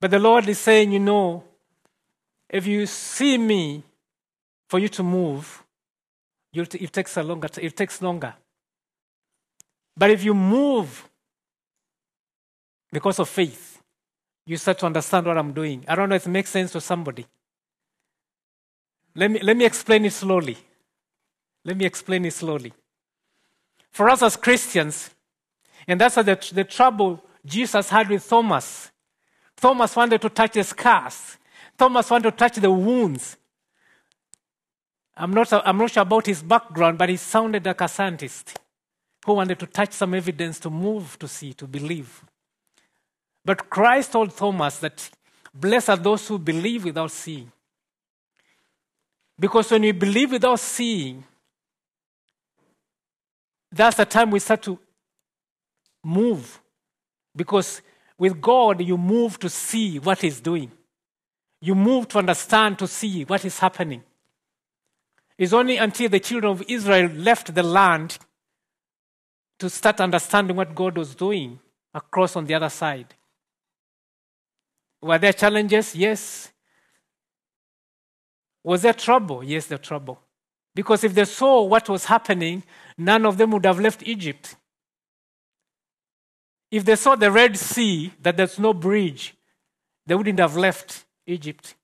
But 0.00 0.10
the 0.10 0.18
Lord 0.18 0.48
is 0.48 0.58
saying, 0.58 0.92
you 0.92 0.98
know, 0.98 1.44
if 2.48 2.66
you 2.66 2.86
see 2.86 3.38
me, 3.38 3.84
for 4.72 4.78
you 4.78 4.88
to 4.88 5.02
move, 5.02 5.62
it 6.54 6.92
takes 6.94 7.18
a 7.18 7.22
longer. 7.22 7.46
It 7.60 7.76
takes 7.76 8.00
longer. 8.00 8.34
But 9.94 10.08
if 10.10 10.24
you 10.24 10.32
move 10.32 11.10
because 12.90 13.18
of 13.18 13.28
faith, 13.28 13.82
you 14.46 14.56
start 14.56 14.78
to 14.78 14.86
understand 14.86 15.26
what 15.26 15.36
I'm 15.36 15.52
doing. 15.52 15.84
I 15.86 15.94
don't 15.94 16.08
know 16.08 16.14
if 16.14 16.26
it 16.26 16.30
makes 16.30 16.48
sense 16.48 16.72
to 16.72 16.80
somebody. 16.80 17.26
Let 19.14 19.30
me, 19.30 19.40
let 19.42 19.58
me 19.58 19.66
explain 19.66 20.06
it 20.06 20.14
slowly. 20.14 20.56
Let 21.66 21.76
me 21.76 21.84
explain 21.84 22.24
it 22.24 22.32
slowly. 22.32 22.72
For 23.92 24.08
us 24.08 24.22
as 24.22 24.36
Christians, 24.36 25.10
and 25.86 26.00
that's 26.00 26.14
the, 26.14 26.50
the 26.52 26.64
trouble 26.64 27.22
Jesus 27.44 27.88
had 27.90 28.08
with 28.08 28.26
Thomas. 28.26 28.90
Thomas 29.56 29.94
wanted 29.94 30.20
to 30.22 30.30
touch 30.30 30.52
the 30.52 30.64
scars. 30.64 31.36
Thomas 31.76 32.10
wanted 32.10 32.30
to 32.30 32.36
touch 32.36 32.56
the 32.56 32.70
wounds. 32.70 33.36
I'm 35.16 35.32
not, 35.32 35.52
I'm 35.52 35.76
not 35.76 35.90
sure 35.90 36.02
about 36.02 36.26
his 36.26 36.42
background, 36.42 36.98
but 36.98 37.08
he 37.08 37.16
sounded 37.16 37.66
like 37.66 37.80
a 37.80 37.88
scientist 37.88 38.58
who 39.24 39.34
wanted 39.34 39.58
to 39.58 39.66
touch 39.66 39.92
some 39.92 40.14
evidence 40.14 40.58
to 40.60 40.70
move 40.70 41.18
to 41.18 41.28
see, 41.28 41.52
to 41.54 41.66
believe. 41.66 42.24
But 43.44 43.68
Christ 43.68 44.12
told 44.12 44.36
Thomas 44.36 44.78
that 44.78 45.10
blessed 45.52 45.90
are 45.90 45.96
those 45.96 46.26
who 46.26 46.38
believe 46.38 46.84
without 46.84 47.10
seeing. 47.10 47.52
Because 49.38 49.70
when 49.70 49.82
we 49.82 49.92
believe 49.92 50.32
without 50.32 50.60
seeing, 50.60 51.24
that's 53.72 53.96
the 53.96 54.04
time 54.04 54.30
we 54.30 54.38
start 54.38 54.62
to 54.62 54.78
move. 56.04 56.60
Because 57.34 57.80
with 58.18 58.40
God, 58.40 58.82
you 58.82 58.98
move 58.98 59.38
to 59.40 59.48
see 59.48 59.98
what 59.98 60.20
He's 60.20 60.40
doing. 60.40 60.70
You 61.60 61.74
move 61.74 62.08
to 62.08 62.18
understand, 62.18 62.78
to 62.80 62.86
see 62.86 63.24
what 63.24 63.44
is 63.44 63.58
happening. 63.58 64.02
It's 65.38 65.52
only 65.52 65.78
until 65.78 66.08
the 66.08 66.20
children 66.20 66.52
of 66.52 66.62
Israel 66.68 67.10
left 67.10 67.54
the 67.54 67.62
land 67.62 68.18
to 69.58 69.70
start 69.70 70.00
understanding 70.00 70.56
what 70.56 70.74
God 70.74 70.98
was 70.98 71.14
doing 71.14 71.58
across 71.94 72.36
on 72.36 72.44
the 72.44 72.54
other 72.54 72.68
side. 72.68 73.14
Were 75.00 75.18
there 75.18 75.32
challenges? 75.32 75.94
Yes. 75.94 76.52
Was 78.62 78.82
there 78.82 78.92
trouble? 78.92 79.42
Yes, 79.42 79.66
there 79.66 79.78
trouble. 79.78 80.20
Because 80.74 81.04
if 81.04 81.14
they 81.14 81.24
saw 81.24 81.62
what 81.62 81.88
was 81.88 82.04
happening, 82.04 82.62
none 83.04 83.26
of 83.26 83.38
them 83.38 83.50
would 83.52 83.64
have 83.64 83.80
left 83.80 84.02
Egypt. 84.06 84.56
If 86.70 86.84
they 86.84 86.96
saw 86.96 87.16
the 87.16 87.30
Red 87.30 87.56
Sea, 87.58 88.12
that 88.22 88.36
there's 88.36 88.58
no 88.58 88.72
bridge, 88.72 89.34
they 90.06 90.14
wouldn't 90.14 90.38
have 90.38 90.56
left 90.56 91.04
Egypt. 91.26 91.74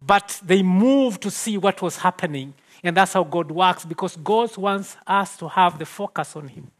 But 0.00 0.40
they 0.44 0.62
moved 0.62 1.22
to 1.22 1.30
see 1.30 1.58
what 1.58 1.82
was 1.82 1.98
happening 1.98 2.54
and 2.82 2.96
that's 2.96 3.14
how 3.14 3.24
God 3.24 3.50
works 3.50 3.84
because 3.84 4.16
God 4.16 4.56
wants 4.56 4.96
us 5.06 5.36
to 5.38 5.48
have 5.48 5.78
the 5.78 5.86
focus 5.86 6.36
on 6.36 6.48
Him. 6.48 6.70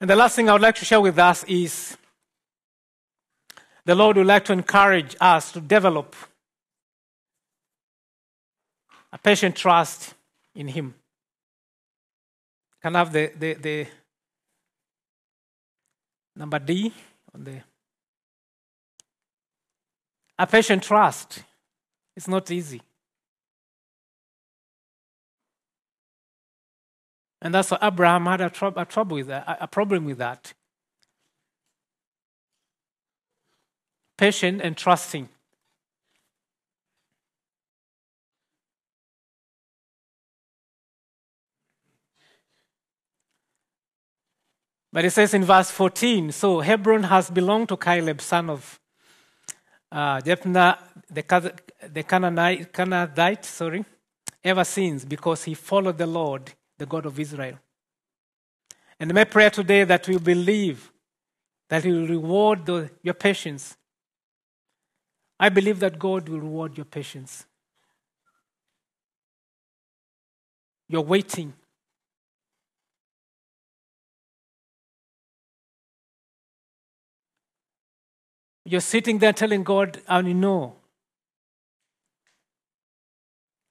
And 0.00 0.08
the 0.08 0.16
last 0.16 0.36
thing 0.36 0.48
I 0.48 0.52
would 0.52 0.62
like 0.62 0.76
to 0.76 0.84
share 0.84 1.00
with 1.00 1.18
us 1.18 1.42
is 1.44 1.96
the 3.84 3.96
Lord 3.96 4.16
would 4.16 4.26
like 4.26 4.44
to 4.44 4.52
encourage 4.52 5.16
us 5.20 5.50
to 5.52 5.60
develop 5.60 6.14
a 9.18 9.20
patient 9.22 9.56
trust 9.56 10.14
in 10.54 10.68
Him. 10.68 10.94
Can 12.80 12.94
have 12.94 13.12
the, 13.12 13.32
the, 13.36 13.54
the 13.54 13.86
number 16.36 16.58
D 16.60 16.92
on 17.34 17.44
the 17.44 17.60
a 20.38 20.46
patient 20.46 20.84
trust 20.84 21.42
it's 22.14 22.26
not 22.26 22.50
easy. 22.50 22.82
And 27.40 27.54
that's 27.54 27.70
why 27.70 27.78
Abraham 27.80 28.26
had 28.26 28.40
a, 28.40 28.50
tr- 28.50 28.66
a 28.76 28.84
trouble 28.84 29.14
with 29.16 29.28
that, 29.28 29.56
a 29.60 29.68
problem 29.68 30.04
with 30.04 30.18
that. 30.18 30.52
Patient 34.16 34.60
and 34.62 34.76
trusting. 34.76 35.28
But 44.98 45.04
it 45.04 45.12
says 45.12 45.32
in 45.32 45.44
verse 45.44 45.70
14 45.70 46.32
so 46.32 46.58
Hebron 46.58 47.04
has 47.04 47.30
belonged 47.30 47.68
to 47.68 47.76
Caleb, 47.76 48.20
son 48.20 48.50
of 48.50 48.80
uh, 49.92 50.20
the, 50.20 51.54
the 51.92 52.02
Canaanite, 52.02 52.72
Canaanite, 52.72 53.44
sorry, 53.44 53.84
ever 54.42 54.64
since 54.64 55.04
because 55.04 55.44
he 55.44 55.54
followed 55.54 55.98
the 55.98 56.06
Lord, 56.08 56.52
the 56.76 56.84
God 56.84 57.06
of 57.06 57.20
Israel. 57.20 57.60
And 58.98 59.14
my 59.14 59.22
prayer 59.22 59.50
today 59.50 59.84
that 59.84 60.08
we 60.08 60.18
believe 60.18 60.90
that 61.68 61.84
He 61.84 61.92
will 61.92 62.08
reward 62.08 62.66
the, 62.66 62.90
your 63.04 63.14
patience. 63.14 63.76
I 65.38 65.48
believe 65.48 65.78
that 65.78 65.96
God 65.96 66.28
will 66.28 66.40
reward 66.40 66.76
your 66.76 66.86
patience. 66.86 67.46
You're 70.88 71.02
waiting. 71.02 71.54
You're 78.70 78.82
sitting 78.82 79.16
there 79.16 79.32
telling 79.32 79.64
God, 79.64 80.02
I 80.06 80.20
know 80.20 80.74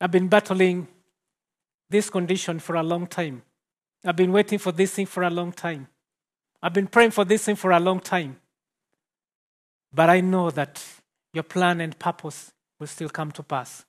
I've 0.01 0.09
been 0.09 0.27
battling 0.27 0.87
this 1.87 2.09
condition 2.09 2.57
for 2.57 2.75
a 2.75 2.81
long 2.81 3.05
time. 3.05 3.43
I've 4.03 4.15
been 4.15 4.31
waiting 4.31 4.57
for 4.57 4.71
this 4.71 4.95
thing 4.95 5.05
for 5.05 5.21
a 5.21 5.29
long 5.29 5.51
time. 5.51 5.87
I've 6.63 6.73
been 6.73 6.87
praying 6.87 7.11
for 7.11 7.25
this 7.25 7.45
thing 7.45 7.55
for 7.55 7.69
a 7.69 7.79
long 7.79 7.99
time. 7.99 8.37
But 9.93 10.09
I 10.09 10.19
know 10.19 10.49
that 10.49 10.83
your 11.31 11.43
plan 11.43 11.79
and 11.79 11.97
purpose 11.99 12.51
will 12.79 12.87
still 12.87 13.09
come 13.09 13.31
to 13.33 13.43
pass. 13.43 13.85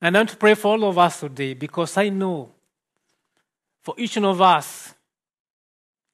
And 0.00 0.16
I 0.16 0.20
want 0.20 0.30
to 0.30 0.36
pray 0.36 0.54
for 0.54 0.68
all 0.68 0.84
of 0.84 0.96
us 0.96 1.18
today 1.18 1.54
because 1.54 1.96
I 1.96 2.08
know 2.08 2.50
for 3.82 3.96
each 3.98 4.14
one 4.14 4.26
of 4.26 4.40
us, 4.40 4.93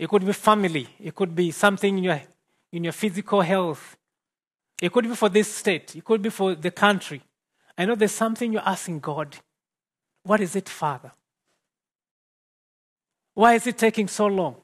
it 0.01 0.09
could 0.09 0.25
be 0.25 0.33
family, 0.33 0.89
it 0.99 1.15
could 1.15 1.35
be 1.35 1.51
something 1.51 1.99
in 1.99 2.05
your, 2.05 2.23
in 2.73 2.85
your 2.85 2.93
physical 2.95 3.43
health, 3.43 3.99
it 4.81 4.91
could 4.91 5.05
be 5.05 5.15
for 5.15 5.29
this 5.29 5.55
state, 5.55 5.95
it 5.95 6.03
could 6.03 6.23
be 6.23 6.31
for 6.31 6.55
the 6.55 6.71
country. 6.71 7.21
I 7.77 7.85
know 7.85 7.95
there's 7.95 8.13
something 8.13 8.51
you're 8.51 8.67
asking 8.67 9.01
God. 9.01 9.37
What 10.23 10.41
is 10.41 10.57
it, 10.57 10.71
Father? 10.71 11.13
Why 13.35 13.53
is 13.53 13.67
it 13.67 13.77
taking 13.77 14.09
so 14.09 14.27
long? 14.27 14.57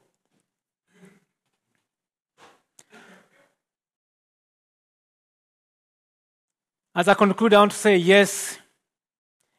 As 6.95 7.07
I 7.07 7.13
conclude, 7.13 7.53
I 7.53 7.59
want 7.59 7.73
to 7.73 7.77
say, 7.77 7.95
yes, 7.95 8.57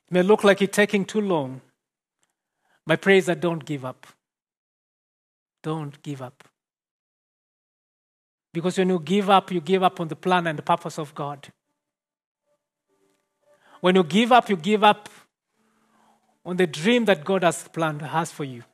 it 0.08 0.12
may 0.12 0.22
look 0.24 0.42
like 0.42 0.60
it's 0.60 0.74
taking 0.74 1.04
too 1.04 1.20
long. 1.20 1.60
My 2.84 2.96
prayer 2.96 3.18
is 3.18 3.26
that 3.26 3.38
don't 3.38 3.64
give 3.64 3.84
up. 3.84 4.08
Don't 5.68 6.02
give 6.02 6.22
up. 6.22 6.44
Because 8.54 8.78
when 8.78 8.88
you 8.88 8.98
give 9.00 9.28
up, 9.28 9.52
you 9.52 9.60
give 9.60 9.82
up 9.82 10.00
on 10.00 10.08
the 10.08 10.16
plan 10.16 10.46
and 10.46 10.58
the 10.58 10.62
purpose 10.62 10.98
of 10.98 11.14
God. 11.14 11.46
When 13.82 13.94
you 13.94 14.02
give 14.02 14.32
up, 14.32 14.48
you 14.48 14.56
give 14.56 14.82
up 14.82 15.10
on 16.42 16.56
the 16.56 16.66
dream 16.66 17.04
that 17.04 17.22
God 17.22 17.42
has 17.42 17.68
planned, 17.68 18.00
has 18.00 18.32
for 18.32 18.44
you. 18.44 18.64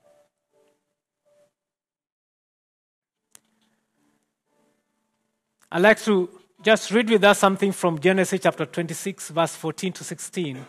I'd 5.72 5.82
like 5.82 6.00
to 6.02 6.30
just 6.62 6.92
read 6.92 7.10
with 7.10 7.24
us 7.24 7.40
something 7.40 7.72
from 7.72 7.98
Genesis 7.98 8.38
chapter 8.40 8.66
26, 8.66 9.30
verse 9.30 9.56
14 9.56 9.94
to 9.94 10.04
16, 10.04 10.64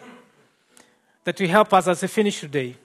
that 1.23 1.39
will 1.39 1.49
help 1.49 1.71
us 1.71 1.87
as 1.87 2.01
we 2.01 2.07
finish 2.07 2.39
today. 2.39 2.75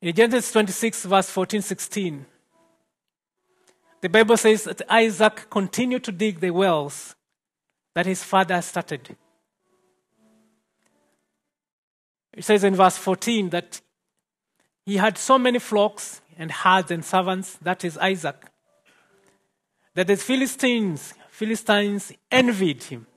In 0.00 0.14
Genesis 0.14 0.52
26, 0.52 1.04
verse 1.06 1.30
14, 1.30 1.60
16, 1.60 2.26
the 4.00 4.08
Bible 4.08 4.36
says 4.36 4.64
that 4.64 4.82
Isaac 4.88 5.50
continued 5.50 6.04
to 6.04 6.12
dig 6.12 6.38
the 6.38 6.50
wells 6.50 7.16
that 7.94 8.06
his 8.06 8.22
father 8.22 8.62
started. 8.62 9.16
It 12.32 12.44
says 12.44 12.62
in 12.62 12.76
verse 12.76 12.96
14 12.96 13.50
that 13.50 13.80
he 14.86 14.98
had 14.98 15.18
so 15.18 15.36
many 15.36 15.58
flocks 15.58 16.20
and 16.38 16.52
herds 16.52 16.92
and 16.92 17.04
servants, 17.04 17.58
that 17.60 17.84
is 17.84 17.98
Isaac, 17.98 18.36
that 19.94 20.06
the 20.06 20.16
Philistines, 20.16 21.14
Philistines 21.28 22.12
envied 22.30 22.84
him. 22.84 23.08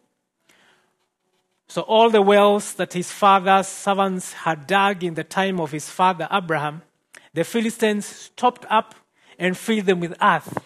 So 1.72 1.84
all 1.84 2.10
the 2.10 2.22
wells 2.22 2.74
that 2.74 2.92
his 2.92 3.14
father's 3.14 3.66
servants 3.66 4.34
had 4.34 4.68
dug 4.68 5.06
in 5.06 5.14
the 5.14 5.24
time 5.24 5.58
of 5.58 5.72
his 5.72 5.90
father 5.90 6.28
Abraham, 6.30 6.82
the 7.34 7.46
Philistines 7.46 8.06
stopped 8.06 8.66
up 8.70 8.94
and 9.40 9.58
filled 9.58 9.86
them 9.86 10.02
with 10.02 10.14
earth. 10.22 10.58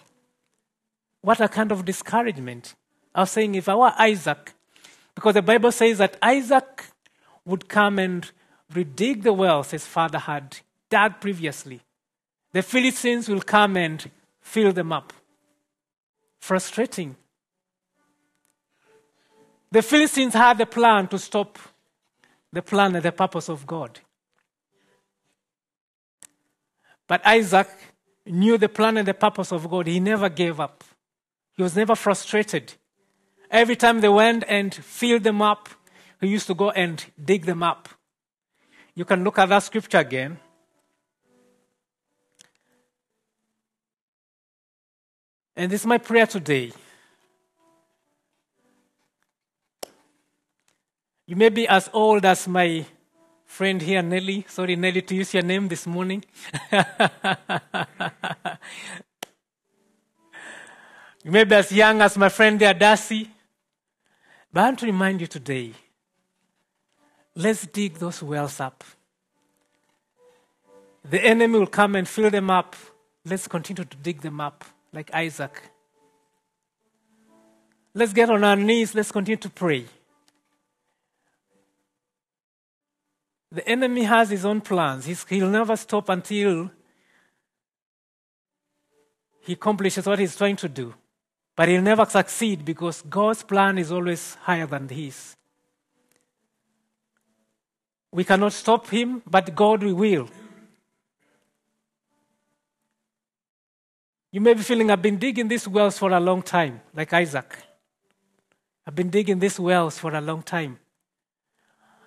What 1.20 1.40
a 1.40 1.46
kind 1.46 1.70
of 1.70 1.84
discouragement. 1.84 2.74
I 3.14 3.20
was 3.20 3.30
saying, 3.30 3.54
if 3.54 3.68
I 3.68 3.76
were 3.76 3.92
Isaac, 3.96 4.52
because 5.14 5.34
the 5.34 5.42
Bible 5.42 5.70
says 5.70 5.98
that 5.98 6.16
Isaac 6.20 6.86
would 7.44 7.68
come 7.68 8.00
and 8.00 8.28
redig 8.72 9.22
the 9.22 9.32
wells 9.32 9.70
his 9.70 9.86
father 9.86 10.18
had 10.18 10.58
dug 10.90 11.20
previously. 11.20 11.82
The 12.50 12.62
Philistines 12.62 13.28
will 13.28 13.42
come 13.42 13.76
and 13.76 14.10
fill 14.40 14.72
them 14.72 14.92
up. 14.92 15.12
Frustrating. 16.40 17.14
The 19.70 19.82
Philistines 19.82 20.34
had 20.34 20.60
a 20.60 20.66
plan 20.66 21.08
to 21.08 21.18
stop 21.18 21.58
the 22.52 22.62
plan 22.62 22.94
and 22.94 23.04
the 23.04 23.12
purpose 23.12 23.48
of 23.48 23.66
God. 23.66 24.00
But 27.06 27.24
Isaac 27.26 27.68
knew 28.24 28.58
the 28.58 28.68
plan 28.68 28.96
and 28.96 29.06
the 29.06 29.14
purpose 29.14 29.52
of 29.52 29.68
God. 29.68 29.86
He 29.86 30.00
never 30.00 30.28
gave 30.28 30.60
up. 30.60 30.82
He 31.56 31.62
was 31.62 31.76
never 31.76 31.94
frustrated. 31.94 32.74
Every 33.50 33.76
time 33.76 34.00
they 34.00 34.08
went 34.08 34.44
and 34.48 34.74
filled 34.74 35.22
them 35.22 35.40
up, 35.40 35.68
he 36.20 36.28
used 36.28 36.46
to 36.48 36.54
go 36.54 36.70
and 36.70 37.04
dig 37.22 37.44
them 37.44 37.62
up. 37.62 37.88
You 38.94 39.04
can 39.04 39.22
look 39.22 39.38
at 39.38 39.48
that 39.48 39.62
scripture 39.62 39.98
again. 39.98 40.38
And 45.54 45.70
this 45.70 45.82
is 45.82 45.86
my 45.86 45.98
prayer 45.98 46.26
today. 46.26 46.72
You 51.26 51.34
may 51.34 51.48
be 51.48 51.66
as 51.66 51.90
old 51.92 52.24
as 52.24 52.46
my 52.46 52.86
friend 53.44 53.82
here, 53.82 54.00
Nelly. 54.00 54.44
Sorry, 54.48 54.76
Nelly, 54.76 55.02
to 55.02 55.14
use 55.16 55.34
your 55.34 55.42
name 55.42 55.66
this 55.66 55.84
morning. 55.84 56.24
you 61.24 61.30
may 61.32 61.42
be 61.42 61.56
as 61.56 61.72
young 61.72 62.00
as 62.00 62.16
my 62.16 62.28
friend 62.28 62.60
there, 62.60 62.74
Darcy. 62.74 63.28
But 64.52 64.60
I 64.60 64.64
want 64.66 64.78
to 64.78 64.86
remind 64.86 65.20
you 65.20 65.26
today 65.26 65.72
let's 67.34 67.66
dig 67.66 67.94
those 67.94 68.22
wells 68.22 68.60
up. 68.60 68.84
The 71.10 71.20
enemy 71.24 71.58
will 71.58 71.66
come 71.66 71.96
and 71.96 72.06
fill 72.06 72.30
them 72.30 72.50
up. 72.50 72.76
Let's 73.24 73.48
continue 73.48 73.84
to 73.84 73.96
dig 73.96 74.20
them 74.20 74.40
up 74.40 74.64
like 74.92 75.12
Isaac. 75.12 75.60
Let's 77.94 78.12
get 78.12 78.30
on 78.30 78.44
our 78.44 78.54
knees. 78.56 78.94
Let's 78.94 79.10
continue 79.10 79.38
to 79.38 79.50
pray. 79.50 79.86
The 83.52 83.66
enemy 83.68 84.02
has 84.02 84.30
his 84.30 84.44
own 84.44 84.60
plans. 84.60 85.06
He's, 85.06 85.24
he'll 85.28 85.50
never 85.50 85.76
stop 85.76 86.08
until 86.08 86.70
he 89.40 89.52
accomplishes 89.52 90.06
what 90.06 90.18
he's 90.18 90.36
trying 90.36 90.56
to 90.56 90.68
do. 90.68 90.94
But 91.54 91.68
he'll 91.68 91.82
never 91.82 92.04
succeed 92.04 92.64
because 92.64 93.02
God's 93.02 93.42
plan 93.42 93.78
is 93.78 93.90
always 93.92 94.34
higher 94.42 94.66
than 94.66 94.88
his. 94.88 95.36
We 98.12 98.24
cannot 98.24 98.52
stop 98.52 98.88
him, 98.88 99.22
but 99.26 99.54
God 99.54 99.82
we 99.82 99.92
will. 99.92 100.28
You 104.32 104.40
may 104.40 104.54
be 104.54 104.62
feeling, 104.62 104.90
I've 104.90 105.00
been 105.00 105.18
digging 105.18 105.48
these 105.48 105.66
wells 105.66 105.96
for 105.96 106.10
a 106.10 106.20
long 106.20 106.42
time, 106.42 106.80
like 106.94 107.12
Isaac. 107.12 107.56
I've 108.86 108.94
been 108.94 109.08
digging 109.08 109.38
these 109.38 109.58
wells 109.58 109.98
for 109.98 110.14
a 110.14 110.20
long 110.20 110.42
time. 110.42 110.78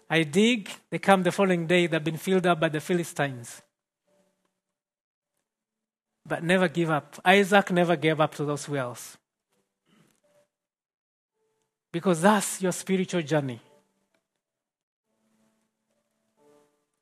I 0.10 0.24
dig, 0.24 0.70
they 0.90 0.98
come 0.98 1.22
the 1.22 1.32
following 1.32 1.68
day, 1.68 1.86
they've 1.86 2.04
been 2.04 2.18
filled 2.18 2.48
up 2.48 2.60
by 2.60 2.70
the 2.70 2.80
Philistines. 2.80 3.62
But 6.26 6.44
never 6.44 6.68
give 6.68 6.90
up. 6.90 7.20
Isaac 7.24 7.72
never 7.72 7.96
gave 7.96 8.20
up 8.20 8.34
to 8.36 8.46
those 8.46 8.68
wells. 8.68 9.18
Because 11.92 12.22
that's 12.22 12.62
your 12.62 12.72
spiritual 12.72 13.22
journey. 13.22 13.60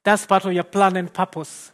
That's 0.04 0.26
part 0.26 0.46
of 0.46 0.54
your 0.54 0.64
plan 0.64 0.96
and 0.96 1.14
purpose. 1.14 1.72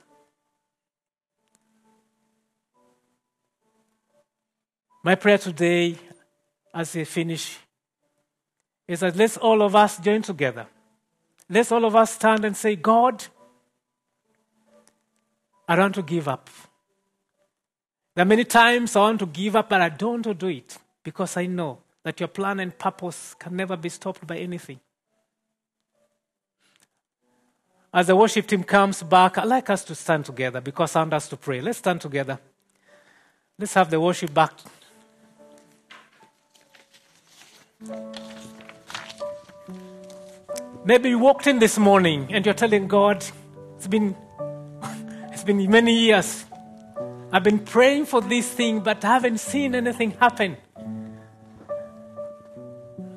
My 5.03 5.15
prayer 5.15 5.37
today, 5.37 5.97
as 6.73 6.95
we 6.95 7.03
finish, 7.03 7.59
is 8.87 9.01
that 9.01 9.15
let's 9.15 9.37
all 9.37 9.61
of 9.61 9.75
us 9.75 9.99
join 9.99 10.21
together. 10.21 10.65
Let's 11.49 11.71
all 11.71 11.85
of 11.85 11.95
us 11.95 12.13
stand 12.13 12.45
and 12.45 12.55
say, 12.55 12.75
God, 12.75 13.25
I 15.67 15.75
don't 15.75 15.85
want 15.85 15.95
to 15.95 16.01
give 16.03 16.27
up. 16.27 16.49
There 18.15 18.23
are 18.23 18.27
many 18.27 18.43
times 18.43 18.95
I 18.95 19.01
want 19.01 19.19
to 19.19 19.25
give 19.25 19.55
up, 19.55 19.69
but 19.69 19.81
I 19.81 19.89
don't 19.89 20.11
want 20.11 20.23
to 20.25 20.33
do 20.33 20.47
it 20.47 20.77
because 21.03 21.35
I 21.37 21.45
know 21.45 21.79
that 22.03 22.19
your 22.19 22.27
plan 22.27 22.59
and 22.59 22.77
purpose 22.77 23.33
can 23.39 23.55
never 23.55 23.75
be 23.75 23.89
stopped 23.89 24.25
by 24.27 24.37
anything. 24.37 24.79
As 27.93 28.07
the 28.07 28.15
worship 28.15 28.47
team 28.47 28.63
comes 28.63 29.03
back, 29.03 29.37
I'd 29.37 29.45
like 29.45 29.69
us 29.69 29.83
to 29.85 29.95
stand 29.95 30.25
together 30.25 30.61
because 30.61 30.95
I 30.95 30.99
want 30.99 31.13
us 31.13 31.27
to 31.29 31.37
pray. 31.37 31.61
Let's 31.61 31.77
stand 31.77 32.01
together. 32.01 32.39
Let's 33.57 33.73
have 33.75 33.89
the 33.89 34.01
worship 34.01 34.33
back. 34.33 34.53
Maybe 40.85 41.09
you 41.09 41.19
walked 41.19 41.47
in 41.47 41.59
this 41.59 41.77
morning 41.77 42.27
and 42.31 42.45
you're 42.45 42.53
telling 42.53 42.89
God, 42.89 43.23
it's 43.77 43.87
been, 43.87 44.17
it's 45.31 45.43
been 45.43 45.71
many 45.71 45.97
years. 45.97 46.43
I've 47.31 47.43
been 47.43 47.59
praying 47.59 48.05
for 48.07 48.19
this 48.19 48.49
thing, 48.49 48.81
but 48.81 49.03
I 49.05 49.13
haven't 49.13 49.39
seen 49.39 49.75
anything 49.75 50.11
happen. 50.11 50.57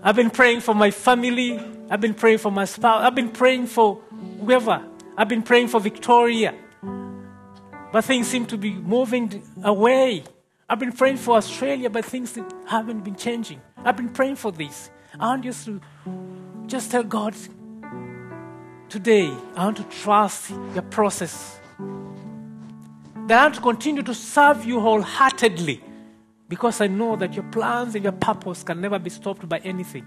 I've 0.01 0.15
been 0.15 0.31
praying 0.31 0.61
for 0.61 0.77
my 0.77 0.93
family. 0.93 1.61
I've 1.91 2.01
been 2.01 2.15
praying 2.15 2.39
for 2.39 2.53
my 2.53 2.67
spouse. 2.67 3.03
I've 3.03 3.17
been 3.17 3.31
praying 3.31 3.67
for 3.67 3.97
whoever. 4.41 4.87
I've 5.19 5.29
been 5.29 5.43
praying 5.43 5.67
for 5.67 5.81
Victoria. 5.81 6.55
But 7.91 8.05
things 8.05 8.29
seem 8.29 8.47
to 8.47 8.57
be 8.57 8.75
moving 8.75 9.43
away. 9.65 10.23
I've 10.69 10.79
been 10.79 10.93
praying 10.93 11.17
for 11.17 11.37
Australia, 11.37 11.91
but 11.91 12.05
things 12.05 12.39
haven't 12.69 13.01
been 13.03 13.17
changing. 13.17 13.61
I've 13.79 13.97
been 13.97 14.11
praying 14.11 14.37
for 14.37 14.53
this. 14.53 14.89
I 15.19 15.27
want 15.27 15.45
you 15.45 15.53
to 15.53 15.81
just 16.67 16.91
tell 16.91 17.03
God 17.03 17.35
today, 18.89 19.33
I 19.57 19.65
want 19.65 19.77
to 19.79 19.85
trust 19.85 20.51
your 20.51 20.83
process. 20.83 21.59
That 23.27 23.39
I 23.39 23.43
want 23.45 23.55
to 23.57 23.61
continue 23.61 24.03
to 24.03 24.15
serve 24.15 24.65
you 24.65 24.81
wholeheartedly 24.81 25.83
because 26.49 26.81
I 26.81 26.87
know 26.87 27.17
that 27.17 27.35
your 27.35 27.45
plans 27.45 27.95
and 27.95 28.05
your 28.05 28.13
purpose 28.13 28.63
can 28.63 28.81
never 28.81 28.99
be 28.99 29.11
stopped 29.11 29.49
by 29.49 29.59
anything. 29.59 30.07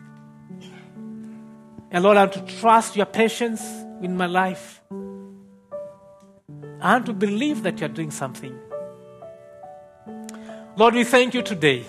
And 1.92 2.04
Lord, 2.04 2.18
I 2.18 2.26
want 2.26 2.34
to 2.34 2.60
trust 2.60 2.96
your 2.96 3.08
patience 3.08 3.62
in 4.02 4.16
my 4.16 4.28
life. 4.28 4.82
I 6.82 6.94
want 6.94 7.08
to 7.08 7.14
believe 7.14 7.64
that 7.64 7.80
you're 7.80 7.90
doing 7.90 8.12
something. 8.12 8.58
Lord, 10.78 10.94
we 10.94 11.04
thank 11.04 11.34
you 11.34 11.42
today. 11.42 11.86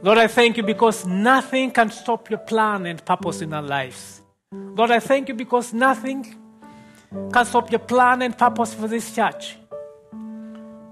Lord, 0.00 0.18
I 0.18 0.28
thank 0.28 0.56
you 0.56 0.62
because 0.62 1.04
nothing 1.04 1.72
can 1.72 1.90
stop 1.90 2.30
your 2.30 2.38
plan 2.38 2.86
and 2.86 3.04
purpose 3.04 3.42
in 3.42 3.52
our 3.52 3.62
lives. 3.62 4.22
Lord, 4.52 4.92
I 4.92 5.00
thank 5.00 5.28
you 5.28 5.34
because 5.34 5.72
nothing 5.72 6.36
can 7.32 7.44
stop 7.44 7.70
your 7.72 7.80
plan 7.80 8.22
and 8.22 8.36
purpose 8.38 8.74
for 8.74 8.86
this 8.86 9.12
church. 9.12 9.56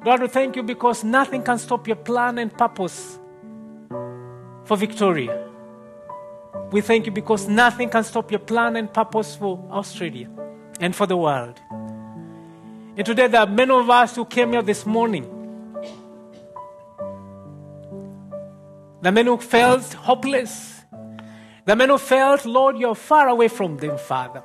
Lord, 0.05 0.23
we 0.23 0.29
thank 0.29 0.57
you 0.57 0.63
because 0.65 1.05
nothing 1.05 1.43
can 1.43 1.59
stop 1.59 1.87
your 1.87 1.97
plan 1.97 2.39
and 2.39 2.53
purpose 2.53 3.19
for 4.65 4.77
Victoria. 4.77 5.45
We 6.73 6.81
thank 6.81 7.07
you 7.07 7.13
because 7.13 7.47
nothing 7.49 7.89
can 7.89 8.03
stop 8.03 8.33
your 8.33 8.41
plan 8.41 8.75
and 8.75 8.93
purpose 8.93 9.37
for 9.37 9.65
Australia 9.71 10.29
and 10.81 10.97
for 10.97 11.07
the 11.07 11.17
world. 11.17 11.61
And 12.97 13.07
today, 13.07 13.29
there 13.29 13.43
are 13.43 13.47
many 13.47 13.71
of 13.71 13.89
us 13.89 14.17
who 14.17 14.25
came 14.25 14.53
here 14.53 14.63
this 14.63 14.85
morning. 14.85 15.36
The 19.07 19.13
men 19.13 19.27
who 19.27 19.37
felt 19.37 19.93
hopeless. 19.93 20.83
The 21.65 21.77
men 21.77 21.91
who 21.91 21.97
felt, 21.97 22.45
Lord, 22.45 22.77
you're 22.77 22.97
far 22.97 23.29
away 23.29 23.47
from 23.47 23.77
them, 23.77 23.99
Father. 23.99 24.43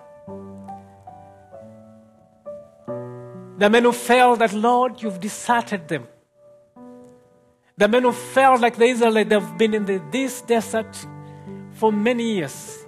The 3.57 3.67
men 3.71 3.85
who 3.85 3.91
felt 3.91 4.37
that, 4.37 4.53
Lord, 4.53 5.01
you've 5.01 5.19
deserted 5.19 5.87
them. 5.87 6.07
The 7.75 7.87
men 7.87 8.03
who 8.03 8.11
felt 8.11 8.61
like 8.61 8.75
the 8.77 8.85
Israelites, 8.85 9.31
they've 9.31 9.57
been 9.57 9.73
in 9.73 9.85
the, 9.85 9.99
this 10.11 10.41
desert 10.41 11.07
for 11.71 11.91
many 11.91 12.35
years. 12.35 12.85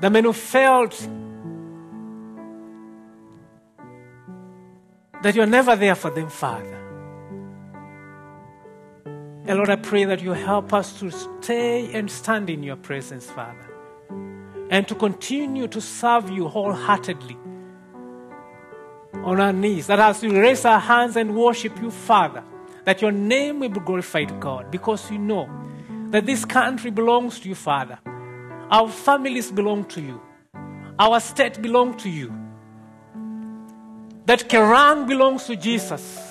The 0.00 0.10
men 0.10 0.24
who 0.24 0.32
felt 0.32 0.98
that 5.22 5.36
you're 5.36 5.46
never 5.46 5.76
there 5.76 5.94
for 5.94 6.10
them, 6.10 6.28
Father. 6.28 6.85
And 9.48 9.58
Lord, 9.58 9.70
I 9.70 9.76
pray 9.76 10.04
that 10.04 10.22
you 10.22 10.32
help 10.32 10.72
us 10.72 10.98
to 10.98 11.10
stay 11.10 11.92
and 11.94 12.10
stand 12.10 12.50
in 12.50 12.64
your 12.64 12.74
presence, 12.74 13.26
Father, 13.30 13.70
and 14.70 14.88
to 14.88 14.94
continue 14.96 15.68
to 15.68 15.80
serve 15.80 16.30
you 16.30 16.48
wholeheartedly 16.48 17.36
on 19.22 19.40
our 19.40 19.52
knees, 19.52 19.86
that 19.86 20.00
as 20.00 20.20
we 20.20 20.36
raise 20.36 20.64
our 20.64 20.80
hands 20.80 21.16
and 21.16 21.36
worship 21.36 21.80
you, 21.80 21.92
Father, 21.92 22.42
that 22.84 23.00
your 23.00 23.12
name 23.12 23.60
will 23.60 23.68
be 23.68 23.80
glorified, 23.80 24.40
God, 24.40 24.70
because 24.70 25.08
we 25.10 25.18
know 25.18 25.48
that 26.10 26.26
this 26.26 26.44
country 26.44 26.90
belongs 26.90 27.38
to 27.40 27.48
you, 27.48 27.54
Father. 27.54 27.98
Our 28.70 28.88
families 28.88 29.52
belong 29.52 29.84
to 29.86 30.00
you. 30.00 30.20
Our 30.98 31.20
state 31.20 31.62
belongs 31.62 32.02
to 32.02 32.10
you. 32.10 32.34
That 34.26 34.48
Kerang 34.48 35.06
belongs 35.06 35.44
to 35.44 35.54
Jesus. 35.54 36.25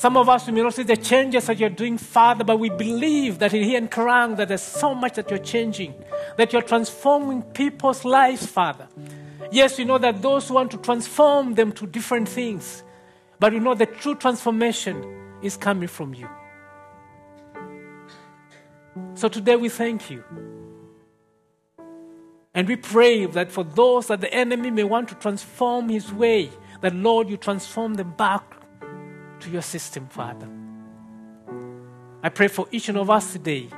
Some 0.00 0.16
of 0.16 0.30
us 0.30 0.48
may 0.48 0.62
not 0.62 0.72
see 0.72 0.82
the 0.82 0.96
changes 0.96 1.44
that 1.44 1.58
you're 1.58 1.68
doing, 1.68 1.98
Father, 1.98 2.42
but 2.42 2.58
we 2.58 2.70
believe 2.70 3.38
that 3.38 3.52
in 3.52 3.62
here 3.62 3.76
in 3.76 3.86
Kerang 3.86 4.34
that 4.38 4.48
there's 4.48 4.62
so 4.62 4.94
much 4.94 5.16
that 5.16 5.28
you're 5.28 5.38
changing, 5.38 5.92
that 6.38 6.54
you're 6.54 6.62
transforming 6.62 7.42
people's 7.42 8.02
lives, 8.02 8.46
Father. 8.46 8.88
Yes, 9.52 9.76
we 9.76 9.84
know 9.84 9.98
that 9.98 10.22
those 10.22 10.48
who 10.48 10.54
want 10.54 10.70
to 10.70 10.78
transform 10.78 11.54
them 11.54 11.70
to 11.72 11.86
different 11.86 12.30
things, 12.30 12.82
but 13.38 13.52
we 13.52 13.58
know 13.58 13.74
the 13.74 13.84
true 13.84 14.14
transformation 14.14 15.04
is 15.42 15.58
coming 15.58 15.86
from 15.86 16.14
you. 16.14 16.30
So 19.12 19.28
today 19.28 19.56
we 19.56 19.68
thank 19.68 20.10
you. 20.10 20.24
And 22.54 22.66
we 22.66 22.76
pray 22.76 23.26
that 23.26 23.52
for 23.52 23.64
those 23.64 24.06
that 24.06 24.22
the 24.22 24.32
enemy 24.32 24.70
may 24.70 24.84
want 24.84 25.10
to 25.10 25.14
transform 25.16 25.90
his 25.90 26.10
way, 26.10 26.48
that 26.80 26.94
Lord, 26.94 27.28
you 27.28 27.36
transform 27.36 27.96
them 27.96 28.14
back 28.16 28.59
to 29.40 29.50
your 29.50 29.62
system, 29.62 30.06
Father. 30.08 30.48
I 32.22 32.28
pray 32.28 32.48
for 32.48 32.66
each 32.70 32.88
one 32.88 32.98
of 32.98 33.10
us 33.10 33.32
today. 33.32 33.68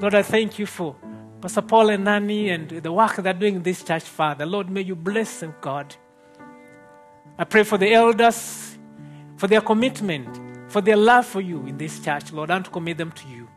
Lord, 0.00 0.14
I 0.14 0.22
thank 0.22 0.58
you 0.58 0.66
for 0.66 0.96
Pastor 1.40 1.62
Paul 1.62 1.90
and 1.90 2.04
Nani 2.04 2.48
and 2.50 2.68
the 2.70 2.92
work 2.92 3.16
they're 3.16 3.34
doing 3.34 3.56
in 3.56 3.62
this 3.62 3.82
church, 3.82 4.04
Father. 4.04 4.46
Lord, 4.46 4.70
may 4.70 4.80
you 4.80 4.94
bless 4.94 5.40
them, 5.40 5.54
God. 5.60 5.94
I 7.36 7.44
pray 7.44 7.64
for 7.64 7.76
the 7.76 7.92
elders, 7.92 8.78
for 9.36 9.46
their 9.46 9.60
commitment, 9.60 10.70
for 10.70 10.80
their 10.80 10.96
love 10.96 11.26
for 11.26 11.40
you 11.40 11.66
in 11.66 11.76
this 11.76 12.00
church, 12.00 12.32
Lord, 12.32 12.50
and 12.50 12.64
to 12.64 12.70
commit 12.70 12.96
them 12.96 13.12
to 13.12 13.28
you. 13.28 13.48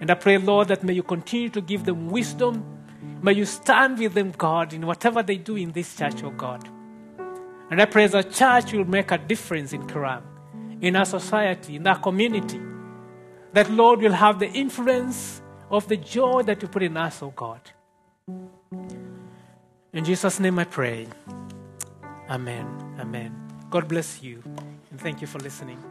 And 0.00 0.10
I 0.10 0.14
pray, 0.14 0.36
Lord, 0.38 0.68
that 0.68 0.82
may 0.82 0.92
you 0.92 1.02
continue 1.02 1.48
to 1.50 1.60
give 1.60 1.84
them 1.84 2.10
wisdom. 2.10 2.64
May 3.22 3.32
you 3.32 3.46
stand 3.46 3.98
with 3.98 4.12
them, 4.12 4.32
God, 4.32 4.72
in 4.72 4.86
whatever 4.86 5.22
they 5.22 5.36
do 5.36 5.56
in 5.56 5.72
this 5.72 5.96
church, 5.96 6.22
oh 6.22 6.30
God. 6.30 6.68
And 7.70 7.80
I 7.80 7.86
pray 7.86 8.04
as 8.04 8.14
a 8.14 8.22
church 8.22 8.72
will 8.72 8.84
make 8.84 9.10
a 9.10 9.18
difference 9.18 9.72
in 9.72 9.86
Kerang, 9.86 10.22
in 10.80 10.96
our 10.96 11.04
society, 11.04 11.76
in 11.76 11.86
our 11.86 11.98
community. 11.98 12.60
That, 13.52 13.70
Lord, 13.70 14.00
will 14.00 14.12
have 14.12 14.38
the 14.38 14.48
influence 14.48 15.40
of 15.70 15.88
the 15.88 15.96
joy 15.96 16.42
that 16.42 16.62
you 16.62 16.68
put 16.68 16.82
in 16.82 16.96
us, 16.96 17.22
oh 17.22 17.32
God. 17.34 17.60
In 19.92 20.04
Jesus' 20.04 20.38
name 20.40 20.58
I 20.58 20.64
pray. 20.64 21.06
Amen. 22.28 22.66
Amen. 22.98 23.34
God 23.70 23.88
bless 23.88 24.22
you. 24.22 24.42
And 24.90 25.00
thank 25.00 25.20
you 25.20 25.26
for 25.26 25.38
listening. 25.38 25.82